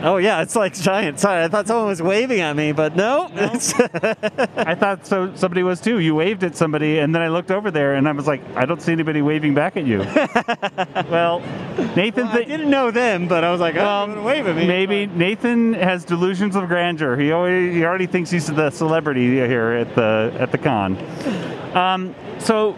[0.00, 1.18] Oh yeah, it's like giant.
[1.18, 3.28] Sorry, I thought someone was waving at me, but no.
[3.34, 5.34] I thought so.
[5.34, 5.98] Somebody was too.
[5.98, 8.64] You waved at somebody, and then I looked over there, and I was like, I
[8.64, 9.98] don't see anybody waving back at you.
[11.10, 11.40] well,
[11.96, 12.28] Nathan.
[12.28, 14.68] I didn't know them, but I was like, oh, Well, gonna wave at me.
[14.68, 17.16] Maybe Nathan has delusions of grandeur.
[17.16, 20.96] He always, he already thinks he's the celebrity here at the at the con.
[21.76, 22.76] Um, so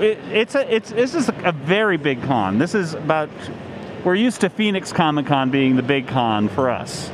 [0.00, 2.58] it, it's a it's this is a very big con.
[2.58, 3.30] This is about
[4.06, 7.10] we're used to Phoenix Comic Con being the big con for us.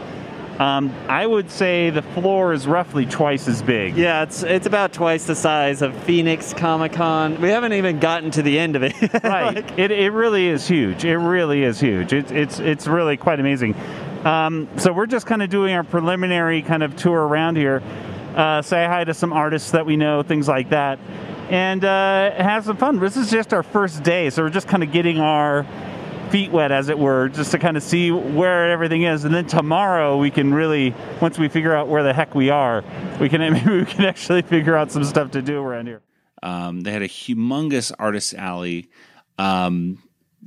[0.58, 3.96] Um, I would say the floor is roughly twice as big.
[3.96, 7.40] Yeah, it's it's about twice the size of Phoenix Comic Con.
[7.40, 8.94] We haven't even gotten to the end of it.
[9.24, 9.54] right.
[9.54, 11.06] Like, it, it really is huge.
[11.06, 12.12] It really is huge.
[12.12, 13.74] It's it's it's really quite amazing.
[14.26, 17.82] Um, so we're just kind of doing our preliminary kind of tour around here.
[18.36, 20.98] Uh, say hi to some artists that we know, things like that,
[21.48, 22.98] and uh, have some fun.
[22.98, 25.66] This is just our first day, so we're just kind of getting our
[26.32, 29.24] feet wet, as it were, just to kind of see where everything is.
[29.24, 32.82] And then tomorrow we can really, once we figure out where the heck we are,
[33.20, 36.00] we can maybe we can actually figure out some stuff to do around here.
[36.42, 38.88] Um, they had a humongous artist alley.
[39.38, 40.02] Um,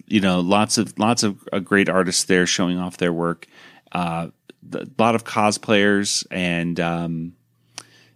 [0.08, 3.48] you know, lots of lots of uh, great artists there showing off their work.
[3.92, 4.30] Uh,
[4.74, 7.34] a lot of cosplayers and um,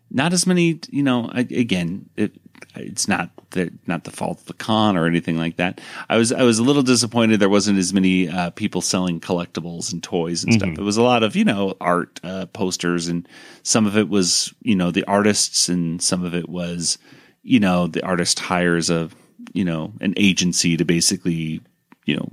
[0.10, 0.80] not as many.
[0.90, 2.34] You know, again, it,
[2.76, 5.82] it's not the not the fault of the con or anything like that.
[6.10, 9.92] I was I was a little disappointed there wasn't as many uh, people selling collectibles
[9.92, 10.70] and toys and stuff.
[10.70, 10.80] Mhm.
[10.80, 13.28] It was a lot of you know art uh, posters and
[13.64, 16.98] some of it was you know the artists and some of it was
[17.44, 19.10] you know the artist hires a
[19.54, 21.62] you know an agency to basically
[22.06, 22.30] you know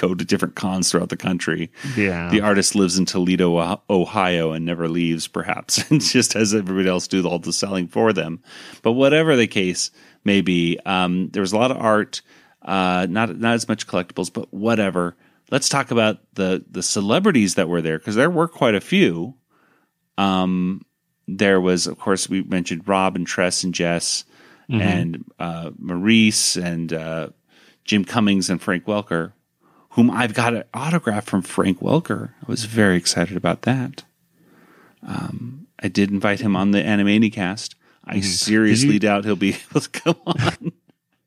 [0.00, 1.70] go to different cons throughout the country.
[1.96, 2.28] Yeah.
[2.30, 6.88] The artist lives in Toledo, Oh- Ohio, and never leaves, perhaps, and just has everybody
[6.88, 8.42] else do all the selling for them.
[8.82, 9.90] But whatever the case
[10.24, 12.22] may be, um, there was a lot of art,
[12.62, 15.16] uh, not not as much collectibles, but whatever.
[15.50, 19.34] Let's talk about the the celebrities that were there because there were quite a few.
[20.18, 20.82] Um,
[21.26, 24.24] there was, of course, we mentioned Rob and Tress and Jess
[24.70, 24.80] Mhm.
[24.80, 27.28] and uh, Maurice and uh,
[27.84, 29.32] Jim Cummings and Frank Welker,
[29.90, 32.30] whom I've got an autograph from Frank Welker.
[32.42, 34.04] I was very excited about that.
[35.06, 37.74] Um, I did invite him on the Animanicast.
[38.04, 38.24] I Mhm.
[38.24, 40.72] seriously you- doubt he'll be able to come on.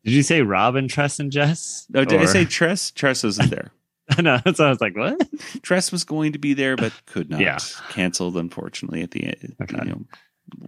[0.05, 1.85] Did you say Robin, Tress, and Jess?
[1.89, 2.91] No, did I say Tress?
[2.91, 3.71] Tress wasn't there.
[4.21, 5.17] no, so I was like, what?
[5.61, 7.39] Tress was going to be there, but could not.
[7.39, 7.57] Yeah.
[7.91, 9.55] Canceled, unfortunately, at the end.
[9.71, 10.05] You know,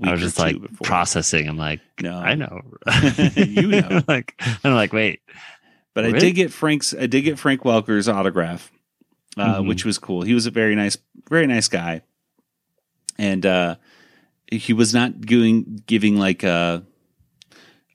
[0.03, 0.85] I was just like before.
[0.85, 1.49] processing.
[1.49, 2.17] I'm like, No.
[2.17, 2.61] I know.
[3.35, 4.01] You know.
[4.07, 5.19] like, and I'm like, wait.
[5.95, 6.93] But I did get Frank's.
[6.93, 8.71] I did get Frank Welker's autograph,
[9.37, 9.67] uh, Mhm.
[9.67, 10.21] which was cool.
[10.21, 10.97] He was a very nice,
[11.29, 12.01] very nice guy,
[13.17, 13.75] and uh,
[14.51, 16.81] he was not doing giving like uh,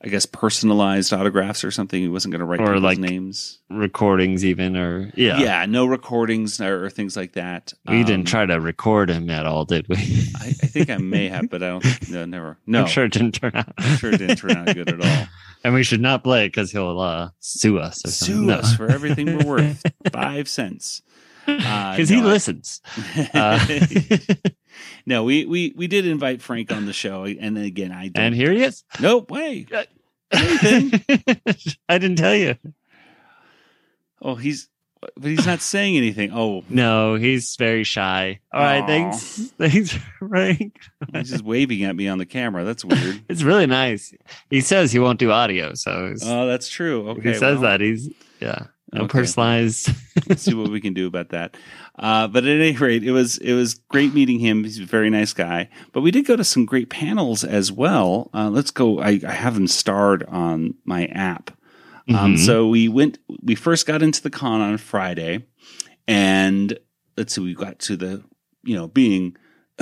[0.02, 2.00] I guess personalized autographs or something.
[2.00, 3.58] He wasn't going to write Or like names.
[3.68, 5.38] recordings, even, or yeah.
[5.38, 7.74] Yeah, no recordings or, or things like that.
[7.86, 9.96] We Um, didn't try to record him at all, did we?
[10.40, 11.82] I, I think I may have, but I don't.
[11.84, 12.56] think- No, never.
[12.66, 13.74] No, I'm sure it didn't turn out.
[13.76, 15.26] I'm sure it didn't turn out good at all.
[15.62, 18.04] And we should not play it because he'll uh, sue us.
[18.04, 18.50] Or Sue something.
[18.50, 19.82] us for everything we're worth.
[20.12, 21.02] Five cents.
[21.46, 22.80] Uh, because he no, I- listens.
[23.34, 23.58] Uh,
[25.06, 28.24] no, we, we we did invite Frank on the show, and then again, I don't.
[28.24, 28.84] and here he is.
[29.00, 29.66] Nope, way.
[30.32, 32.56] I didn't tell you.
[34.22, 34.68] Oh, he's
[35.00, 36.30] but he's not saying anything.
[36.32, 38.40] Oh, No, he's very shy.
[38.52, 38.86] All right, Aw.
[38.86, 39.52] thanks.
[39.58, 40.78] Thanks, Frank.
[41.14, 42.64] he's just waving at me on the camera.
[42.64, 43.22] That's weird.
[43.28, 44.12] It's really nice.
[44.50, 47.08] He says he won't do audio, so Oh, that's true.
[47.10, 48.08] Okay, he says well, that he's
[48.40, 49.18] yeah, no Okay.
[49.20, 49.90] personalized.
[50.28, 51.56] Let's see what we can do about that.
[51.98, 54.64] Uh, but at any rate, it was it was great meeting him.
[54.64, 55.68] He's a very nice guy.
[55.92, 58.30] But we did go to some great panels as well.
[58.34, 59.00] Uh, let's go.
[59.00, 61.50] I, I have them starred on my app.
[62.10, 62.38] Um, Mhm.
[62.38, 63.18] so we went.
[63.42, 65.44] We first got into the con on Friday,
[66.08, 66.78] and
[67.16, 67.40] let's see.
[67.40, 68.22] We got to the
[68.64, 69.36] you know being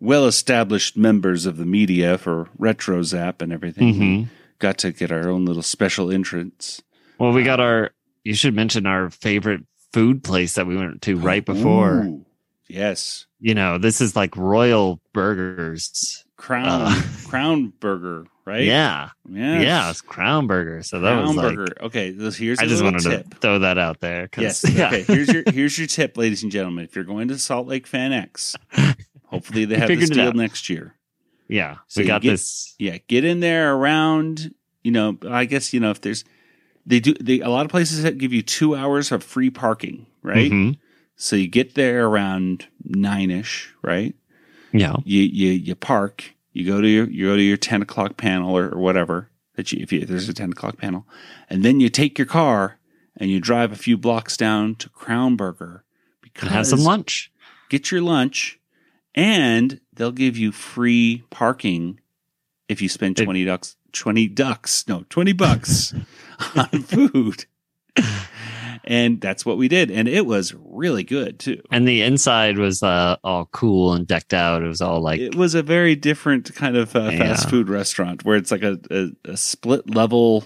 [0.00, 3.94] well established members of the media for RetroZap and everything.
[3.94, 4.28] Mhm.
[4.60, 6.80] got to get our own little special entrance.
[7.18, 7.90] Well, we got our.
[8.22, 12.04] You should mention our favorite food place that we went to right before.
[12.04, 12.24] Ooh,
[12.68, 13.26] yes.
[13.40, 16.24] You know, this is like Royal Burgers.
[16.36, 18.62] Crown Uh, Crown Burger, right?
[18.64, 19.62] Yeah, Yes.
[19.64, 20.82] yeah, it's Crown Burger.
[20.82, 21.56] So that was Crown like.
[21.56, 21.76] Burger.
[21.82, 23.30] Okay, this, here's I a just wanted tip.
[23.30, 24.28] to throw that out there.
[24.36, 24.64] Yes.
[24.72, 24.88] yeah.
[24.88, 25.02] Okay.
[25.02, 26.84] Here's your here's your tip, ladies and gentlemen.
[26.84, 28.54] If you're going to Salt Lake FanX,
[29.24, 30.94] hopefully they have this it deal next year.
[31.48, 32.74] Yeah, So we you got get- this.
[32.78, 34.54] Yeah, get in there around.
[34.82, 36.24] You know, I guess you know if there's
[36.86, 40.06] they do they a lot of places that give you two hours of free parking,
[40.22, 40.50] right?
[40.50, 40.78] Mhm.
[41.16, 44.14] So you get there around nine ish, right?
[44.72, 44.96] Yeah.
[45.04, 46.34] you you you park.
[46.54, 49.72] You go to your you go to your ten o'clock panel or, or whatever that
[49.72, 51.04] you if, you if there's a ten o'clock panel,
[51.50, 52.78] and then you take your car
[53.16, 55.84] and you drive a few blocks down to Crown Burger
[56.22, 57.32] because And have some lunch.
[57.68, 58.60] Get your lunch,
[59.16, 62.00] and they'll give you free parking
[62.68, 63.76] if you spend twenty ducks.
[63.92, 65.92] Twenty ducks, no, twenty bucks
[66.54, 67.46] on food.
[68.86, 71.62] And that's what we did, and it was really good too.
[71.70, 74.62] And the inside was uh, all cool and decked out.
[74.62, 77.50] It was all like it was a very different kind of uh, fast Yeah.
[77.50, 80.44] food restaurant where it's like a, a, a split level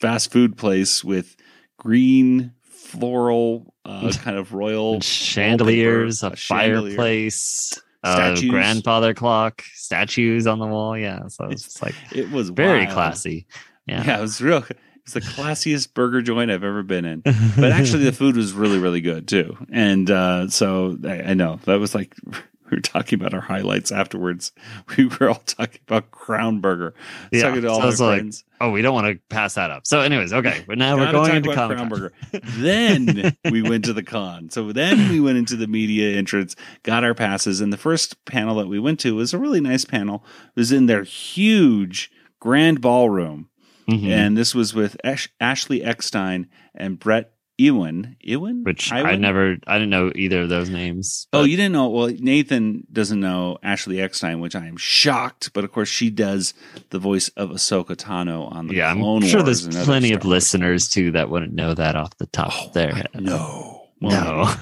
[0.00, 1.36] fast food place with
[1.76, 6.90] green floral uh, kind of royal chandeliers, a chandelier.
[6.96, 8.50] fireplace, a Statues.
[8.50, 10.96] grandfather clock, statues on the wall.
[10.96, 12.90] Yeah, so it's just like It was very wild.
[12.94, 13.46] classy.
[13.86, 14.02] Yeah.
[14.06, 14.18] Yeah.
[14.18, 14.64] it was real.
[15.06, 17.22] It was the classiest burger joint I've ever been in.
[17.56, 19.56] But actually, the food was really, really good too.
[19.70, 23.92] And uh, so I, I know that was like we were talking about our highlights
[23.92, 24.52] afterwards.
[24.96, 26.94] We were all talking about Crown Burger.
[27.32, 28.44] Yeah, Talking to all so our it's like, friends.
[28.60, 29.86] oh, we don't want to pass that up.
[29.86, 31.88] So, anyways, okay, but now we're going into Crown Con.
[31.88, 32.12] Burger.
[32.56, 34.50] then we went to the con.
[34.50, 38.54] So then we went into the media entrance, got our passes, and the first panel
[38.56, 40.24] that we went to was a really nice panel.
[40.48, 43.48] It was in their huge grand ballroom,
[43.88, 44.08] Mhm.
[44.08, 47.30] and this was with Ash- Ashley Eckstein and Bret
[47.60, 48.16] Iwan.
[48.28, 51.28] Iwan, Which I never, I didn't know either of those names.
[51.32, 51.88] Oh, you didn't know?
[51.88, 55.52] Well, Nathan doesn't know Ashley Eckstein, which I am shocked.
[55.52, 56.52] But of course, she does
[56.90, 60.88] the voice of Ahsoka Tano on the yeah, I'm sure Wars there's plenty of listeners
[60.88, 63.08] too that wouldn't know that off the top of their head.
[63.14, 63.82] No.
[64.00, 64.52] no.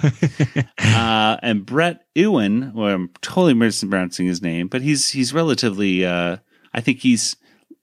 [0.79, 6.05] uh, and Bret Iwan, well, I'm totally mispronouncing his name, but he's he's relatively.
[6.05, 6.37] Uh,
[6.75, 7.37] I think he's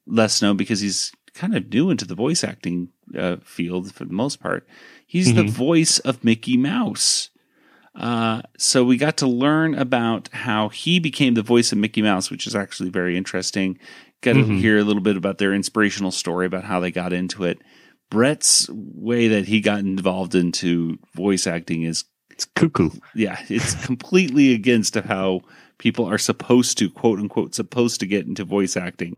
[0.06, 4.14] less known because he's kind of new into the voice acting uh, field for the
[4.14, 4.68] most part.
[5.08, 5.50] He's the Mhm.
[5.50, 7.30] voice of Mickey Mouse.
[7.96, 12.30] Uh, so we got to learn about how he became the voice of Mickey Mouse,
[12.30, 13.80] which is actually very interesting.
[14.22, 14.60] Got to Mhm.
[14.60, 17.58] hear a little bit about their inspirational story about how they got into it.
[18.12, 22.90] Bret's way that he got involved into voice acting is it's cuckoo.
[23.16, 25.42] Yeah, it's completely against how
[25.78, 29.16] people are supposed to quote unquote supposed to get into voice acting.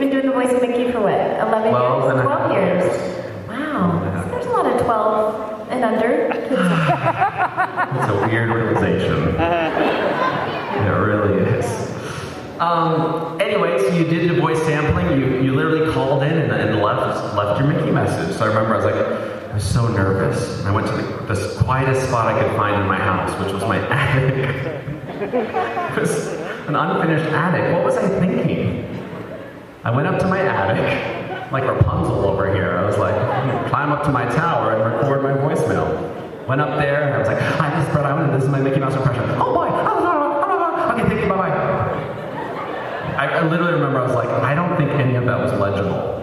[0.00, 1.12] You've been doing the voice of Mickey for what?
[1.12, 2.14] 11 Well, years?
[2.14, 3.48] then 12 years.
[3.48, 4.24] Wow.
[4.30, 6.30] There's a lot of 12 and under.
[6.32, 6.50] It's
[8.10, 9.34] a weird realization.
[9.36, 11.66] it really is.
[12.60, 15.20] Um, anyway, so you did the voice sampling.
[15.20, 18.34] You, you literally called in and, and left left your Mickey message.
[18.38, 20.60] So I remember I was like, I was so nervous.
[20.60, 23.52] And I went to the, the quietest spot I could find in my house, which
[23.52, 24.32] was my attic.
[25.20, 26.28] it was
[26.68, 27.74] an unfinished attic.
[27.74, 28.86] What was I thinking?
[29.82, 32.76] I went up to my attic, like Rapunzel over here.
[32.76, 33.14] I was like,
[33.70, 36.46] climb up to my tower and record my voicemail.
[36.46, 38.60] Went up there, and I was like, hi, this is Bret and this is my
[38.60, 39.24] Mickey Mouse impression.
[39.40, 39.68] Oh boy!
[40.92, 41.50] Okay, thank you, bye bye.
[43.16, 46.18] I, I literally remember I was like, I don't think any of that was legible.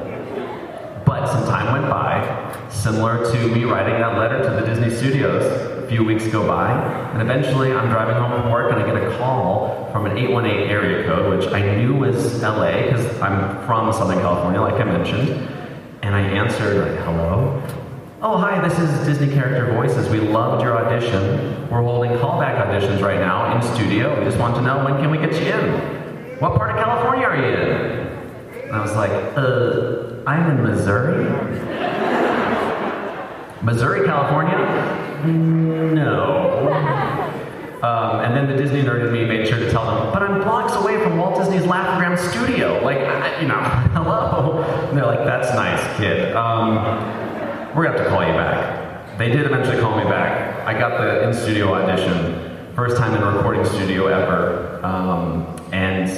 [1.03, 5.66] But some time went by, similar to me writing that letter to the Disney studios.
[5.89, 6.69] Few weeks go by,
[7.13, 10.69] and eventually I'm driving home from work and I get a call from an 818
[10.69, 15.29] area code, which I knew was LA because I'm from Southern California, like I mentioned.
[16.01, 17.63] And I answered, like, hello?
[18.21, 20.09] Oh, hi, this is Disney Character Voices.
[20.09, 21.69] We loved your audition.
[21.69, 24.19] We're holding callback auditions right now in studio.
[24.19, 25.71] We just want to know when can we get you in?
[26.41, 28.61] What part of California are you in?
[28.63, 31.23] And I was like, uh, I'm in Missouri.
[33.63, 35.06] Missouri, California?
[35.25, 36.57] No.
[37.81, 40.41] Um, and then the Disney nerd in me made sure to tell them, but I'm
[40.41, 42.83] blocks away from Walt Disney's Laugh-O-Gram studio.
[42.83, 43.55] Like, I, you know,
[43.93, 44.63] hello.
[44.89, 46.35] And they're like, that's nice, kid.
[46.35, 46.75] Um,
[47.75, 49.17] we're gonna have to call you back.
[49.19, 50.65] They did eventually call me back.
[50.67, 54.79] I got the in-studio audition, first time in a recording studio ever.
[54.83, 56.09] Um, and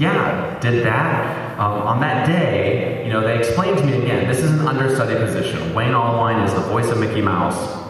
[0.00, 1.58] yeah, did that.
[1.58, 5.14] Um, on that day, you know, they explained to me again, this is an understudy
[5.14, 5.72] position.
[5.74, 7.83] Wayne Allwine is the voice of Mickey Mouse.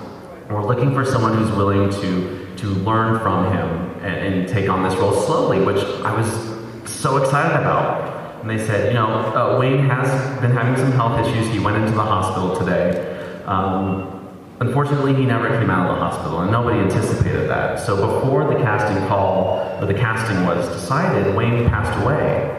[0.47, 3.69] And we're looking for someone who's willing to, to learn from him
[4.05, 8.43] and, and take on this role slowly, which I was so excited about.
[8.43, 11.51] And they said, you know, uh, Wayne has been having some health issues.
[11.51, 13.43] He went into the hospital today.
[13.47, 14.29] Um,
[14.61, 17.81] unfortunately, he never came out of the hospital, and nobody anticipated that.
[17.81, 22.51] So before the casting call, or the casting was decided, Wayne passed away.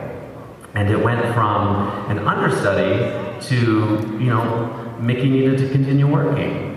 [0.74, 3.14] And it went from an understudy
[3.48, 3.56] to,
[4.20, 6.75] you know, Mickey needed to continue working.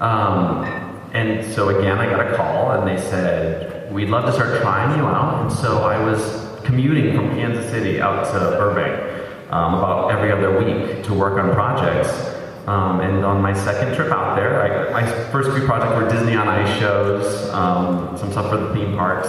[0.00, 0.64] Um,
[1.12, 4.98] and so again, I got a call and they said, we'd love to start trying
[4.98, 5.42] you out.
[5.42, 10.56] And so I was commuting from Kansas City out to Burbank um, about every other
[10.58, 12.08] week to work on projects.
[12.66, 16.36] Um, and on my second trip out there, I, my first few projects were Disney
[16.36, 19.28] on Ice shows, um, some stuff for the theme parks.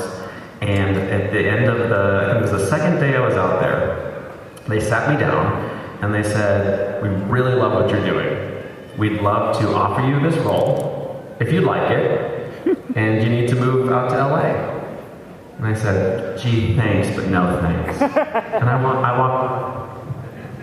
[0.62, 4.38] And at the end of the, it was the second day I was out there,
[4.68, 5.70] they sat me down
[6.04, 8.51] and they said, We really love what you're doing.
[8.98, 13.56] We'd love to offer you this role if you'd like it, and you need to
[13.56, 14.78] move out to LA.
[15.58, 18.02] And I said, Gee, thanks, but no thanks.
[18.02, 19.78] And I walk, I walk.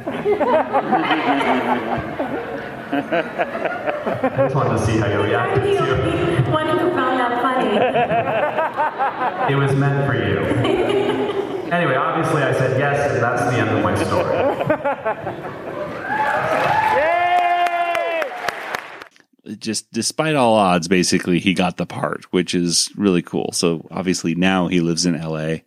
[2.91, 6.49] I just wanted to see how you reacted to it.
[6.49, 7.77] One who found that funny.
[9.53, 10.39] It was meant for you.
[11.71, 14.37] Anyway, obviously I said yes, and that's the end of my story.
[19.59, 23.51] Just despite all odds, basically he got the part, which is really cool.
[23.53, 25.59] So obviously now he lives in LA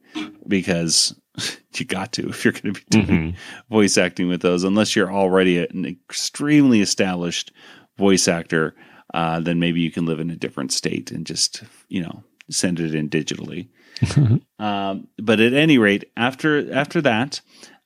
[0.48, 1.16] because
[1.76, 3.36] you got to if you're going to be doing
[3.70, 7.52] voice acting with those, unless you're already an extremely established
[7.98, 8.76] voice actor.
[9.14, 12.80] Uh, then maybe you can live in a different state and just you know send
[12.80, 13.68] it in digitally.
[14.60, 17.42] um, but at any rate, after after that,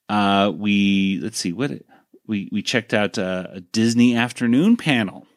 [0.09, 1.71] uh, we let's see what
[2.27, 5.27] we we checked out uh, a Disney afternoon panel.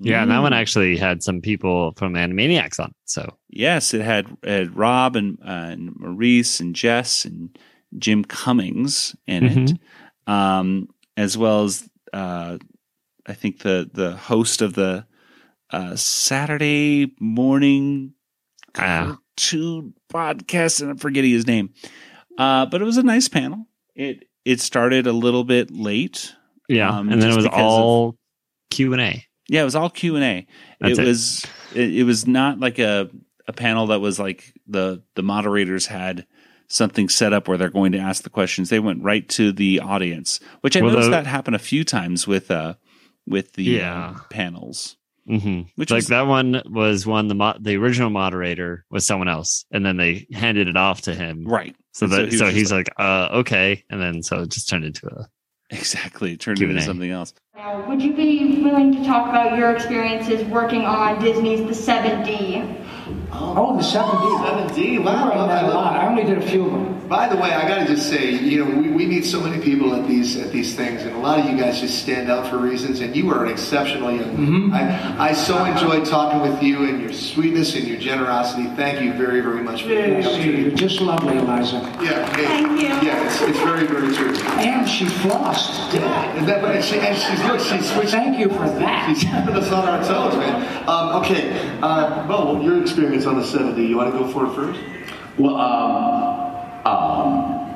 [0.00, 0.56] Yeah, and that one Mm.
[0.56, 2.96] actually had some people from Animaniacs on it.
[3.04, 7.56] So Yes, it had, had Rob and, uh, and Maurice and Jess and
[7.98, 10.32] Jim Cummings in it, Mm-hmm.
[10.32, 12.58] um, as well as uh,
[13.26, 15.06] I think the the host of the
[15.70, 18.14] uh, Saturday morning
[18.76, 19.16] Ah.
[19.36, 21.70] cartoon podcast, and I'm forgetting his name.
[22.38, 23.66] Uh, but it was a nice panel.
[23.94, 26.34] It it started a little bit late.
[26.68, 28.16] yeah, um, and then it was all
[28.70, 29.24] Q and A.
[29.48, 30.46] yeah, it was all Q and A.
[30.80, 31.06] It it.
[31.06, 33.10] was it, it was not like a
[33.46, 36.26] a panel that was like the the moderators had
[36.68, 38.70] something set up where they're going to ask the questions.
[38.70, 41.84] They went right to the audience, which I Well, noticed the- that happen a few
[41.84, 42.74] times with uh
[43.26, 44.10] with the Yeah.
[44.16, 44.96] uh, panels.
[45.26, 49.28] hmm Which like was- that one was one the mo- the original moderator was someone
[49.28, 51.44] else, and then they handed it off to him.
[51.46, 51.74] Right.
[51.92, 54.68] So And so that he so, he's like, uh, okay, and then so it just
[54.68, 55.26] turned into a
[55.78, 56.70] Exactly, it Q&A.
[56.70, 57.34] into something else.
[57.56, 62.84] Now, would you be willing to talk about your experiences working on Disney's The 7D?
[63.32, 64.70] Oh, the 7D.
[64.70, 65.30] 7D, wow.
[65.30, 65.96] I I that a love lot.
[65.96, 67.03] I only did a few of them.
[67.08, 69.62] By the way, I got to just say, you know, we, we meet so many
[69.62, 72.48] people at these at these things, and a lot of you guys just stand out
[72.48, 73.00] for reasons.
[73.00, 74.72] And you are an exceptional young man.
[75.20, 78.64] I, I so enjoyed talking with you and your sweetness and your generosity.
[78.76, 80.62] Thank you very, very much for the Yes, opportunity.
[80.62, 81.76] you're just lovely, Eliza.
[82.00, 82.86] Yeah, hey, Thank you.
[82.88, 84.34] Yeah, it's, it's very, very true.
[84.58, 85.92] And she flossed.
[85.92, 88.12] Yeah, and, that, and, she, and she's look, she's switched.
[88.12, 89.08] Thank you for that.
[89.08, 90.88] She's keeping us on our toes, man.
[90.88, 94.54] Um, okay, uh, Bo, your experience on the 7D, you want to go for it
[94.54, 94.80] first?
[95.36, 96.33] Well, um,
[96.84, 97.74] um,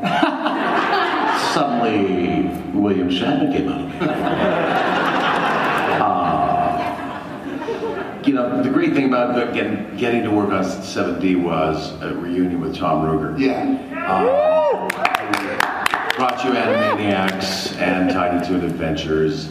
[1.53, 2.49] suddenly
[2.79, 3.99] William Shatner came out of me.
[6.01, 6.85] Uh,
[8.25, 12.61] you know, the great thing about getting, getting to work on 7D was a reunion
[12.61, 13.39] with Tom Ruegger.
[13.39, 13.77] Yeah.
[14.07, 14.89] Um,
[16.17, 19.51] brought you Animaniacs and Tiny Toon Adventures.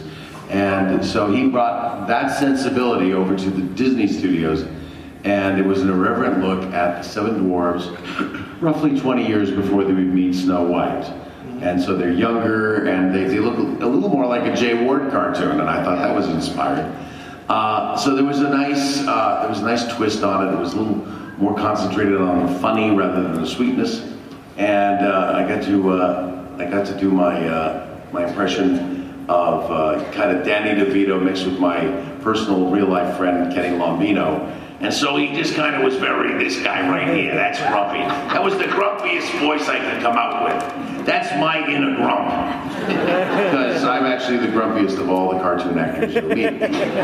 [0.50, 4.66] And so he brought that sensibility over to the Disney studios.
[5.24, 9.92] And it was an irreverent look at the Seven Dwarves, roughly 20 years before they
[9.92, 11.04] would meet Snow White.
[11.60, 15.10] And so they're younger and they, they look a little more like a Jay Ward
[15.10, 15.60] cartoon.
[15.60, 16.86] And I thought that was inspiring.
[17.48, 20.52] Uh, so there was a nice, uh, there was a nice twist on it.
[20.52, 21.04] It was a little
[21.38, 24.12] more concentrated on the funny rather than the sweetness.
[24.56, 29.70] And uh, I got to, uh, I got to do my, uh, my impression of
[29.70, 31.80] uh, kind of Danny DeVito mixed with my
[32.22, 34.54] personal real life friend Kenny Lombino.
[34.80, 37.98] And so he just kind of was very, this guy right here, that's grumpy.
[37.98, 41.04] That was the grumpiest voice I could come out with.
[41.04, 42.28] That's my inner grump.
[42.86, 46.62] Because I'm actually the grumpiest of all the cartoon actors you'll meet.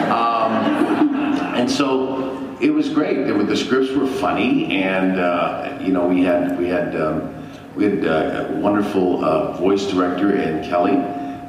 [0.08, 1.16] Um,
[1.56, 3.24] and so it was great.
[3.24, 7.34] The scripts were funny, and uh, you know we had we had um,
[7.74, 10.96] we had uh, a wonderful uh, voice director in Kelly,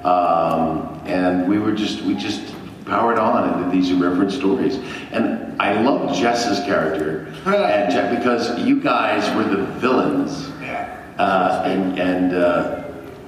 [0.04, 2.55] um, and we were just we just
[2.86, 4.78] powered on and did these irreverent stories.
[5.12, 10.50] And I love Jess's character, and Je- because you guys were the villains,
[11.18, 12.34] uh, and and.
[12.34, 12.82] Uh,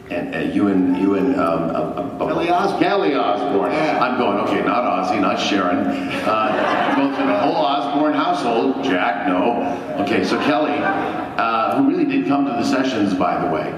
[0.09, 2.79] and uh, you and you and um, uh, uh, Kelly Osbourne.
[2.81, 3.73] Kelly Osbourne.
[3.73, 4.37] I'm going.
[4.47, 5.79] Okay, not Ozzy, not Sharon.
[5.85, 8.85] Uh, go through the whole Osbourne household.
[8.85, 9.63] Jack, no.
[10.03, 13.73] Okay, so Kelly, uh, who really did come to the sessions, by the way.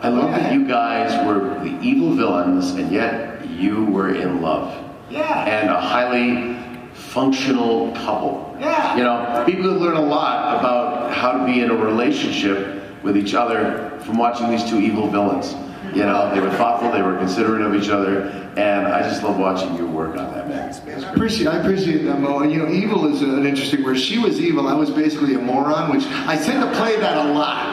[0.00, 4.85] I love that you guys were the evil villains, and yet you were in love.
[5.10, 5.44] Yeah.
[5.44, 6.56] And a highly
[6.94, 8.56] functional couple.
[8.58, 8.96] Yeah.
[8.96, 13.16] You know, people could learn a lot about how to be in a relationship with
[13.16, 15.54] each other from watching these two evil villains.
[15.94, 18.22] You know, they were thoughtful, they were considerate of each other,
[18.56, 21.04] and I just love watching you work on that, man.
[21.04, 22.42] I appreciate, I appreciate that, Mo.
[22.42, 23.98] You know, evil is an interesting word.
[23.98, 24.68] She was evil.
[24.68, 27.64] I was basically a moron, which I tend to play that a lot.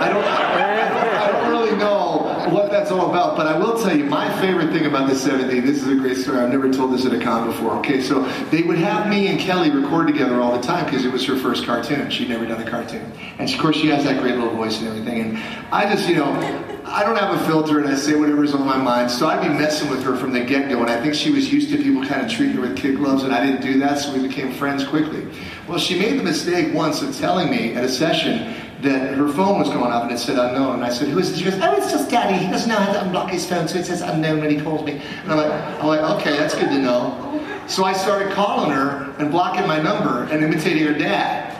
[0.00, 2.17] I don't, I don't really know
[2.48, 5.62] what that's all about, but I will tell you my favorite thing about the 7D.
[5.62, 6.38] This is a great story.
[6.38, 7.72] I've never told this at a con before.
[7.78, 11.12] Okay, so they would have me and Kelly record together all the time because it
[11.12, 12.10] was her first cartoon.
[12.10, 14.88] She'd never done a cartoon, and of course she has that great little voice and
[14.88, 15.20] everything.
[15.20, 15.38] And
[15.72, 16.64] I just, you know.
[16.90, 19.10] I don't have a filter and I say whatever's on my mind.
[19.10, 20.80] So I'd be messing with her from the get go.
[20.80, 23.24] And I think she was used to people kind of treating her with kid gloves,
[23.24, 25.28] and I didn't do that, so we became friends quickly.
[25.68, 29.58] Well, she made the mistake once of telling me at a session that her phone
[29.58, 30.76] was going up and it said unknown.
[30.76, 31.38] And I said, Who is it?
[31.38, 32.38] She goes, Oh, it's just daddy.
[32.42, 34.84] He doesn't know how to unblock his phone, so it says unknown when he calls
[34.84, 35.00] me.
[35.22, 37.64] And I'm like, I'm like, okay, that's good to know.
[37.66, 41.54] So I started calling her and blocking my number and imitating her dad.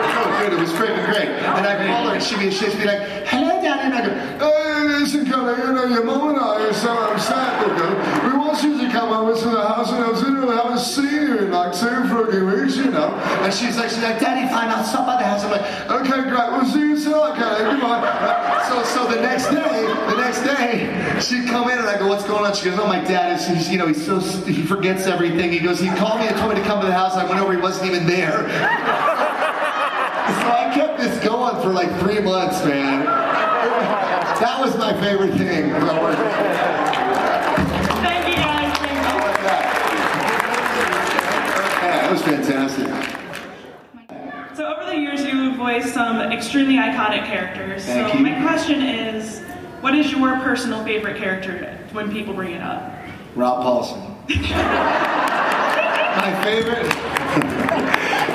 [0.00, 0.52] Oh, good.
[0.54, 1.28] It was freaking great.
[1.28, 3.82] And I'd call her and she'd be, she'd be like, hello, Daddy.
[3.82, 8.24] And I'd go, hey, listen, Kelly, you know, your mom and I are so upset?
[8.24, 10.02] We want you to come over to the house and
[12.38, 13.14] You know.
[13.42, 15.44] And she's like, she's like, Daddy, find by the house.
[15.44, 17.14] I'm like, okay, great, we'll see you soon.
[17.14, 18.64] Okay, goodbye.
[18.68, 22.24] So, so the next day, the next day, she'd come in and I go, what's
[22.24, 22.54] going on?
[22.54, 25.50] She goes, oh, my dad is, he's, you know, he's so, he forgets everything.
[25.50, 27.14] He goes, he called me and told me to come to the house.
[27.14, 28.46] I went over, he wasn't even there.
[30.28, 33.06] So I kept this going for like three months, man.
[33.06, 35.72] That was my favorite thing.
[42.08, 42.86] That was fantastic.
[44.56, 47.84] So over the years, you've voiced some extremely iconic characters.
[47.84, 48.22] Thank so you.
[48.22, 49.40] my question is,
[49.82, 52.94] what is your personal favorite character when people bring it up?
[53.34, 54.00] Rob Paulsen.
[56.18, 56.88] My favorite.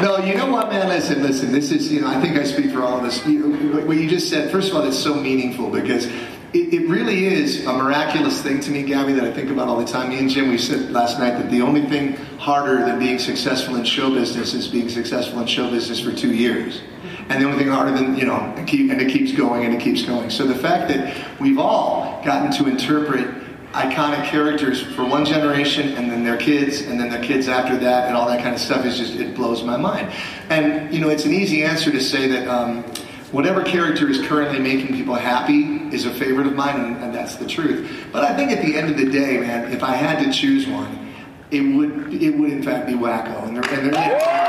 [0.04, 0.88] no, you know what, man?
[0.88, 1.52] Listen, listen.
[1.52, 3.26] This is, you know, I think I speak for all of us.
[3.26, 6.06] You what you just said, first of all, it's so meaningful because
[6.54, 9.78] it, it really is a miraculous thing to me, Gabby, that I think about all
[9.78, 10.10] the time.
[10.10, 13.76] Me and Jim, we said last night that the only thing harder than being successful
[13.76, 16.82] in show business is being successful in show business for two years.
[17.30, 19.74] And the only thing harder than, you know, and, keep, and it keeps going and
[19.74, 20.30] it keeps going.
[20.30, 26.12] So the fact that we've all gotten to interpret iconic characters for one generation and
[26.12, 28.86] then their kids and then their kids after that and all that kind of stuff
[28.86, 30.14] is just it blows my mind
[30.50, 32.86] and you know it's an easy answer to say that um,
[33.34, 35.64] whatever character is currently making people happy
[35.94, 38.78] is a favorite of mine and, and that's the truth but i think at the
[38.78, 41.14] end of the day man if i had to choose one
[41.52, 44.44] it would it would in fact be Wakko and they're, and they're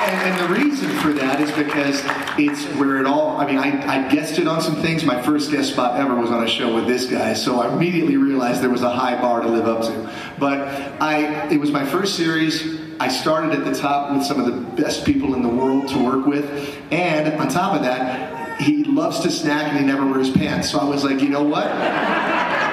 [0.00, 2.02] and, and the reason for that is because
[2.38, 5.04] it's where it all, I mean, I, I it on some things.
[5.04, 8.16] My first guest spot ever was on a show with this guy, so I immediately
[8.16, 10.10] realized there was a high bar to live up to.
[10.38, 10.60] But
[11.02, 12.79] I, it was my first series.
[13.00, 16.04] I started at the top with some of the best people in the world to
[16.04, 16.76] work with.
[16.92, 20.70] And on top of that, he loves to snack and he never wears pants.
[20.70, 21.66] So I was like, you know what?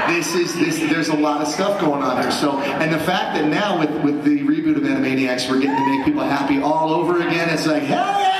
[0.07, 3.35] this is this there's a lot of stuff going on here so and the fact
[3.35, 6.93] that now with with the reboot of animaniacs we're getting to make people happy all
[6.93, 8.37] over again it's like hell yeah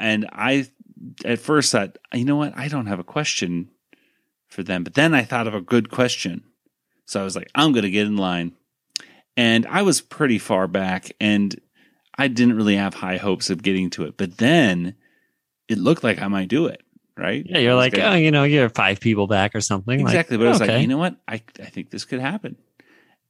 [0.00, 0.66] And I,
[1.24, 2.56] at first, thought, you know what?
[2.56, 3.68] I don't have a question
[4.50, 4.84] for them.
[4.84, 6.42] But then I thought of a good question.
[7.06, 8.52] So I was like, I'm going to get in line.
[9.36, 11.58] And I was pretty far back and
[12.18, 14.16] I didn't really have high hopes of getting to it.
[14.16, 14.94] But then
[15.68, 16.82] it looked like I might do it,
[17.16, 17.44] right?
[17.48, 20.00] Yeah, you're like, gonna- oh, you know, you're five people back or something.
[20.00, 20.36] like, Exactly.
[20.36, 20.72] but I was okay.
[20.74, 21.16] like, you know what?
[21.26, 22.56] I, I think this could happen.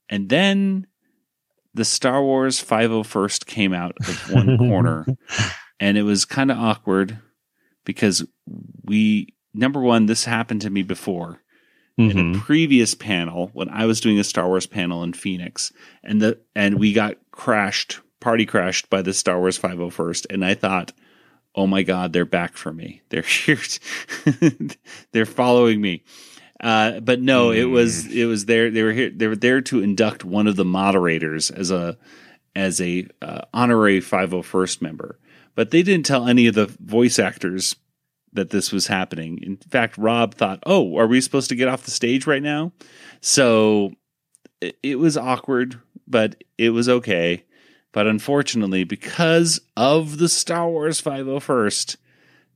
[0.08, 0.86] And then
[1.74, 5.06] the Star Wars 501st came out of one corner.
[5.78, 7.18] And it was kind of awkward
[7.84, 8.26] because
[8.84, 11.42] we, number one, this happened to me before
[11.98, 12.38] in Mm-hmm.
[12.38, 15.72] a previous panel when I was doing a Star Wars panel in Phoenix.
[16.03, 20.26] And the, and we got crashed, party crashed by the Star Wars 501st.
[20.30, 20.92] And I thought,
[21.55, 23.03] oh my God, they're back for me.
[23.11, 23.59] They're here.
[25.12, 26.05] they're following me.
[26.62, 28.70] Uh, but no, it was it was there.
[28.70, 29.11] They were here.
[29.11, 31.96] They were there to induct one of the moderators as a
[32.55, 35.18] as a uh, honorary 501st member.
[35.55, 37.76] But they didn't tell any of the voice actors
[38.32, 39.38] that this was happening.
[39.42, 42.72] In fact, Rob thought, "Oh, are we supposed to get off the stage right now?"
[43.20, 43.92] So
[44.60, 47.44] it, it was awkward, but it was okay.
[47.92, 51.96] But unfortunately, because of the Star Wars 501st,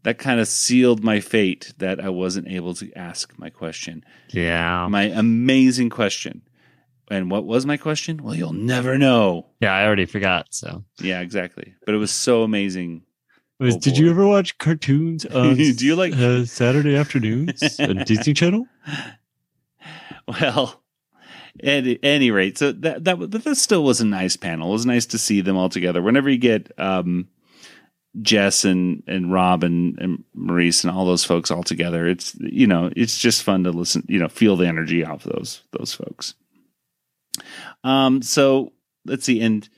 [0.04, 4.04] that kind of sealed my fate that I wasn't able to ask my question.
[4.30, 4.86] Yeah.
[4.88, 6.42] My amazing question.
[7.10, 8.22] And what was my question?
[8.22, 9.46] Well, you'll never know.
[9.60, 10.48] Yeah, I already forgot.
[10.50, 11.74] So Yeah, exactly.
[11.84, 13.02] But it was so amazing.
[13.60, 14.00] Was, Oh, did boy.
[14.00, 18.66] you ever watch cartoons on Do you like- uh, Saturday afternoons on Disney Channel?
[20.26, 20.82] Well,
[21.62, 24.70] at any rate, so that that that still was a nice panel.
[24.70, 26.00] It was nice to see them all together.
[26.00, 27.28] Whenever you get um,
[28.22, 32.66] Jess and and Rob and, and Maurice and all those folks all together, it's you
[32.66, 34.04] know it's just fun to listen.
[34.08, 36.34] You know, feel the energy off those those folks.
[37.82, 38.22] Um.
[38.22, 38.72] So
[39.04, 39.68] let's see, and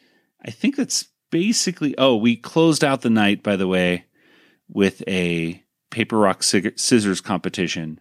[0.45, 1.95] I think that's basically.
[1.99, 4.07] Oh, we closed out the night, by the way,
[4.71, 8.01] with a paper rock scissors competition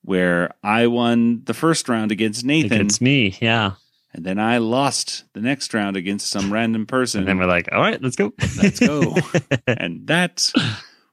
[0.00, 2.72] where I won the first round against Nathan.
[2.72, 3.72] Against me, yeah.
[4.14, 7.20] And then I lost the next round against some random person.
[7.20, 8.32] And then we're like, all right, let's go.
[8.62, 9.16] let's go.
[9.66, 10.50] and that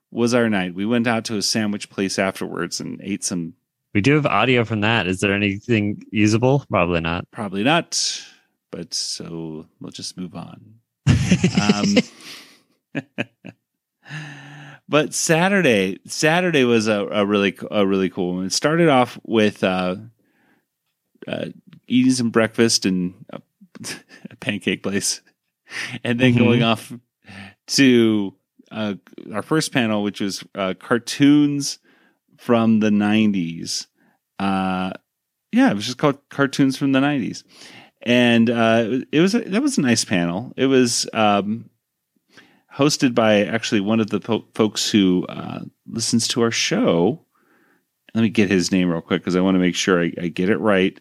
[0.09, 0.73] was our night.
[0.73, 3.53] We went out to a sandwich place afterwards and ate some.
[3.93, 5.07] We do have audio from that.
[5.07, 6.65] Is there anything usable?
[6.69, 7.29] Probably not.
[7.31, 8.23] Probably not.
[8.71, 10.78] But so we'll just move on.
[11.59, 11.97] Um,
[14.87, 18.45] but Saturday, Saturday was a, a really a really cool one.
[18.45, 19.95] It started off with uh,
[21.27, 21.45] uh,
[21.87, 23.41] eating some breakfast and a,
[24.31, 25.21] a pancake place,
[26.03, 26.37] and then Mhm.
[26.37, 26.91] going off
[27.67, 28.35] to
[28.71, 28.95] uh,
[29.33, 31.79] our first panel, which was uh, cartoons
[32.37, 33.87] from the '90s.
[34.39, 34.91] Uh,
[35.51, 37.43] Yeah, it was just called Cartoons from the '90s,
[38.01, 40.53] and uh, it was a, that was a nice panel.
[40.55, 41.69] It was um,
[42.75, 47.25] hosted by actually one of the po- folks who uh, listens to our show.
[48.15, 50.27] Let me get his name real quick because I want to make sure I, I
[50.29, 50.99] get it right.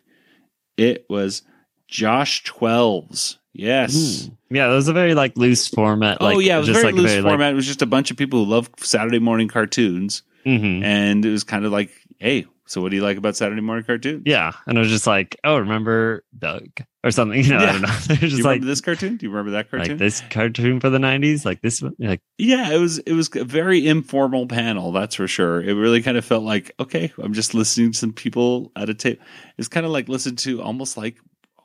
[0.76, 1.42] It was
[1.88, 3.38] Josh Twelves.
[3.54, 4.30] Yes.
[4.50, 6.20] Yeah, it was a very like loose format.
[6.20, 7.52] Like, oh yeah, it was just very like loose very, like- format.
[7.52, 10.82] it was just a bunch of people who love Saturday morning cartoons, Mhm.
[10.84, 13.84] and it was kind of like, hey, so what do you like about Saturday morning
[13.84, 14.22] cartoon?
[14.26, 16.68] Yeah, and I was just like, oh, remember Doug
[17.02, 17.42] or something.
[17.48, 17.88] You know, I don't know.
[18.06, 19.16] They're Do just you like remember this cartoon?
[19.16, 19.92] Do you remember that cartoon?
[19.92, 21.94] like this cartoon for the '90s, like this one.
[21.98, 25.62] Like, Yeah, it was it was a very informal panel, that's for sure.
[25.62, 28.94] It really kind of felt like, okay, I'm just listening to some people at a
[28.94, 29.20] tape.
[29.56, 31.16] It's kind of like listen to almost like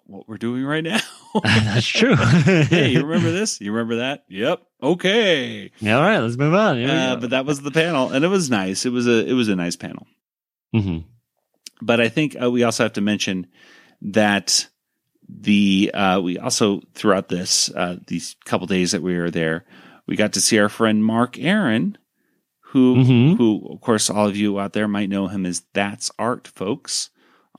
[0.06, 1.00] what we're doing right now.
[1.44, 2.16] that's true.
[2.16, 3.60] hey, you remember this?
[3.60, 4.24] You remember that?
[4.30, 4.62] Yep.
[4.82, 5.72] Okay.
[5.80, 6.78] Yeah, all right, let's move on.
[6.78, 8.86] We Uh, but that was the panel, and it was nice.
[8.86, 10.08] It was a it was a nice panel.
[10.74, 11.04] Mhm.
[11.82, 13.48] But I think uh, we also have to mention
[14.02, 14.68] that
[15.30, 19.66] the uh, we also throughout this uh, these couple days that we were there,
[20.08, 21.98] we got to see our friend Mark Aaron,
[22.60, 23.36] who Mm-hmm.
[23.36, 27.10] who of course all of you out there might know him as That's Art, folks.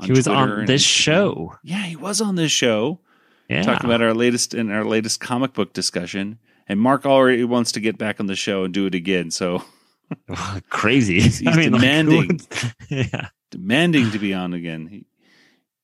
[0.03, 1.55] He was Twitter on this show.
[1.63, 3.01] Yeah, he was on this show.
[3.49, 3.63] Yeah.
[3.63, 6.39] Talking about our latest in our latest comic book discussion.
[6.67, 9.31] And Mark already wants to get back on the show and do it again.
[9.31, 9.63] So
[10.71, 11.21] crazy.
[11.21, 12.47] He's, he's I mean, demanding, would-
[12.91, 13.29] yeah.
[13.51, 14.87] demanding to be on again.
[14.87, 15.07] He,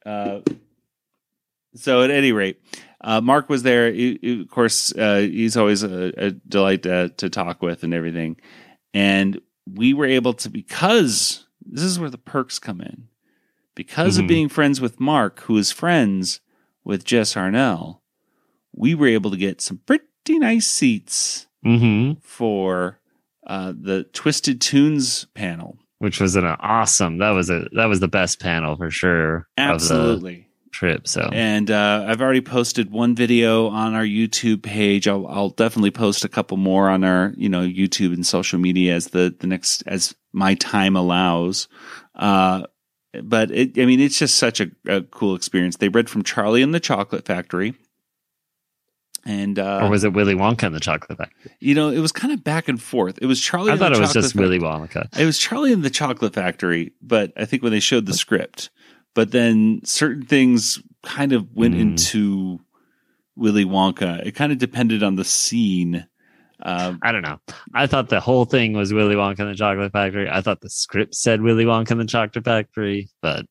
[0.07, 0.41] uh,
[1.75, 2.61] so at any rate,
[3.01, 3.93] uh, Mark was there.
[3.93, 7.95] He- he- of course, uh, he's always a, a delight to, to talk with and
[7.95, 8.37] everything.
[8.93, 9.41] And
[9.73, 13.09] we were able to because this is where the perks come in.
[13.77, 14.23] Because Mhm.
[14.23, 16.41] of being friends with Mark, who is friends
[16.85, 18.01] with Jess Harnell,
[18.75, 20.05] we were able to get some pretty
[20.39, 22.21] nice seats Mhm.
[22.23, 23.00] for
[23.51, 25.77] uh, the Twisted Tunes panel.
[25.99, 27.19] which was an awesome.
[27.19, 29.47] That was a that was the best panel for sure.
[29.59, 30.47] Absolutely.
[30.73, 31.07] trip.
[31.07, 35.07] So And uh, I've already posted one video on our YouTube page.
[35.09, 38.95] I'll, I'll definitely post a couple more on our, you know, YouTube and social media
[38.95, 41.69] as the, the next, as my time allows.
[42.15, 42.63] Uh,
[43.23, 45.77] but it, I mean, it's just such a, a cool experience.
[45.77, 47.75] They read from Charlie and the Chocolate Factory.
[49.27, 51.53] And, uh, or was it Willy Wonka and the Chocolate Factory?
[51.61, 53.19] you know, it was kind of back and forth.
[53.21, 53.71] It was Charlie.
[53.71, 54.59] I and thought the it was just Factory.
[54.59, 55.19] Willy Wonka.
[55.19, 58.71] It was Charlie and the Chocolate Factory, but I think when they showed the script,
[59.15, 61.81] but then certain things kind of went Mm.
[61.81, 62.61] into
[63.37, 64.27] Willy Wonka.
[64.27, 66.07] It kind of depended on the scene.
[66.63, 67.39] Uh, I don't know.
[67.75, 70.29] I thought the whole thing was Willy Wonka and the Chocolate Factory.
[70.31, 73.47] I thought the script said Willy Wonka and the Chocolate Factory, but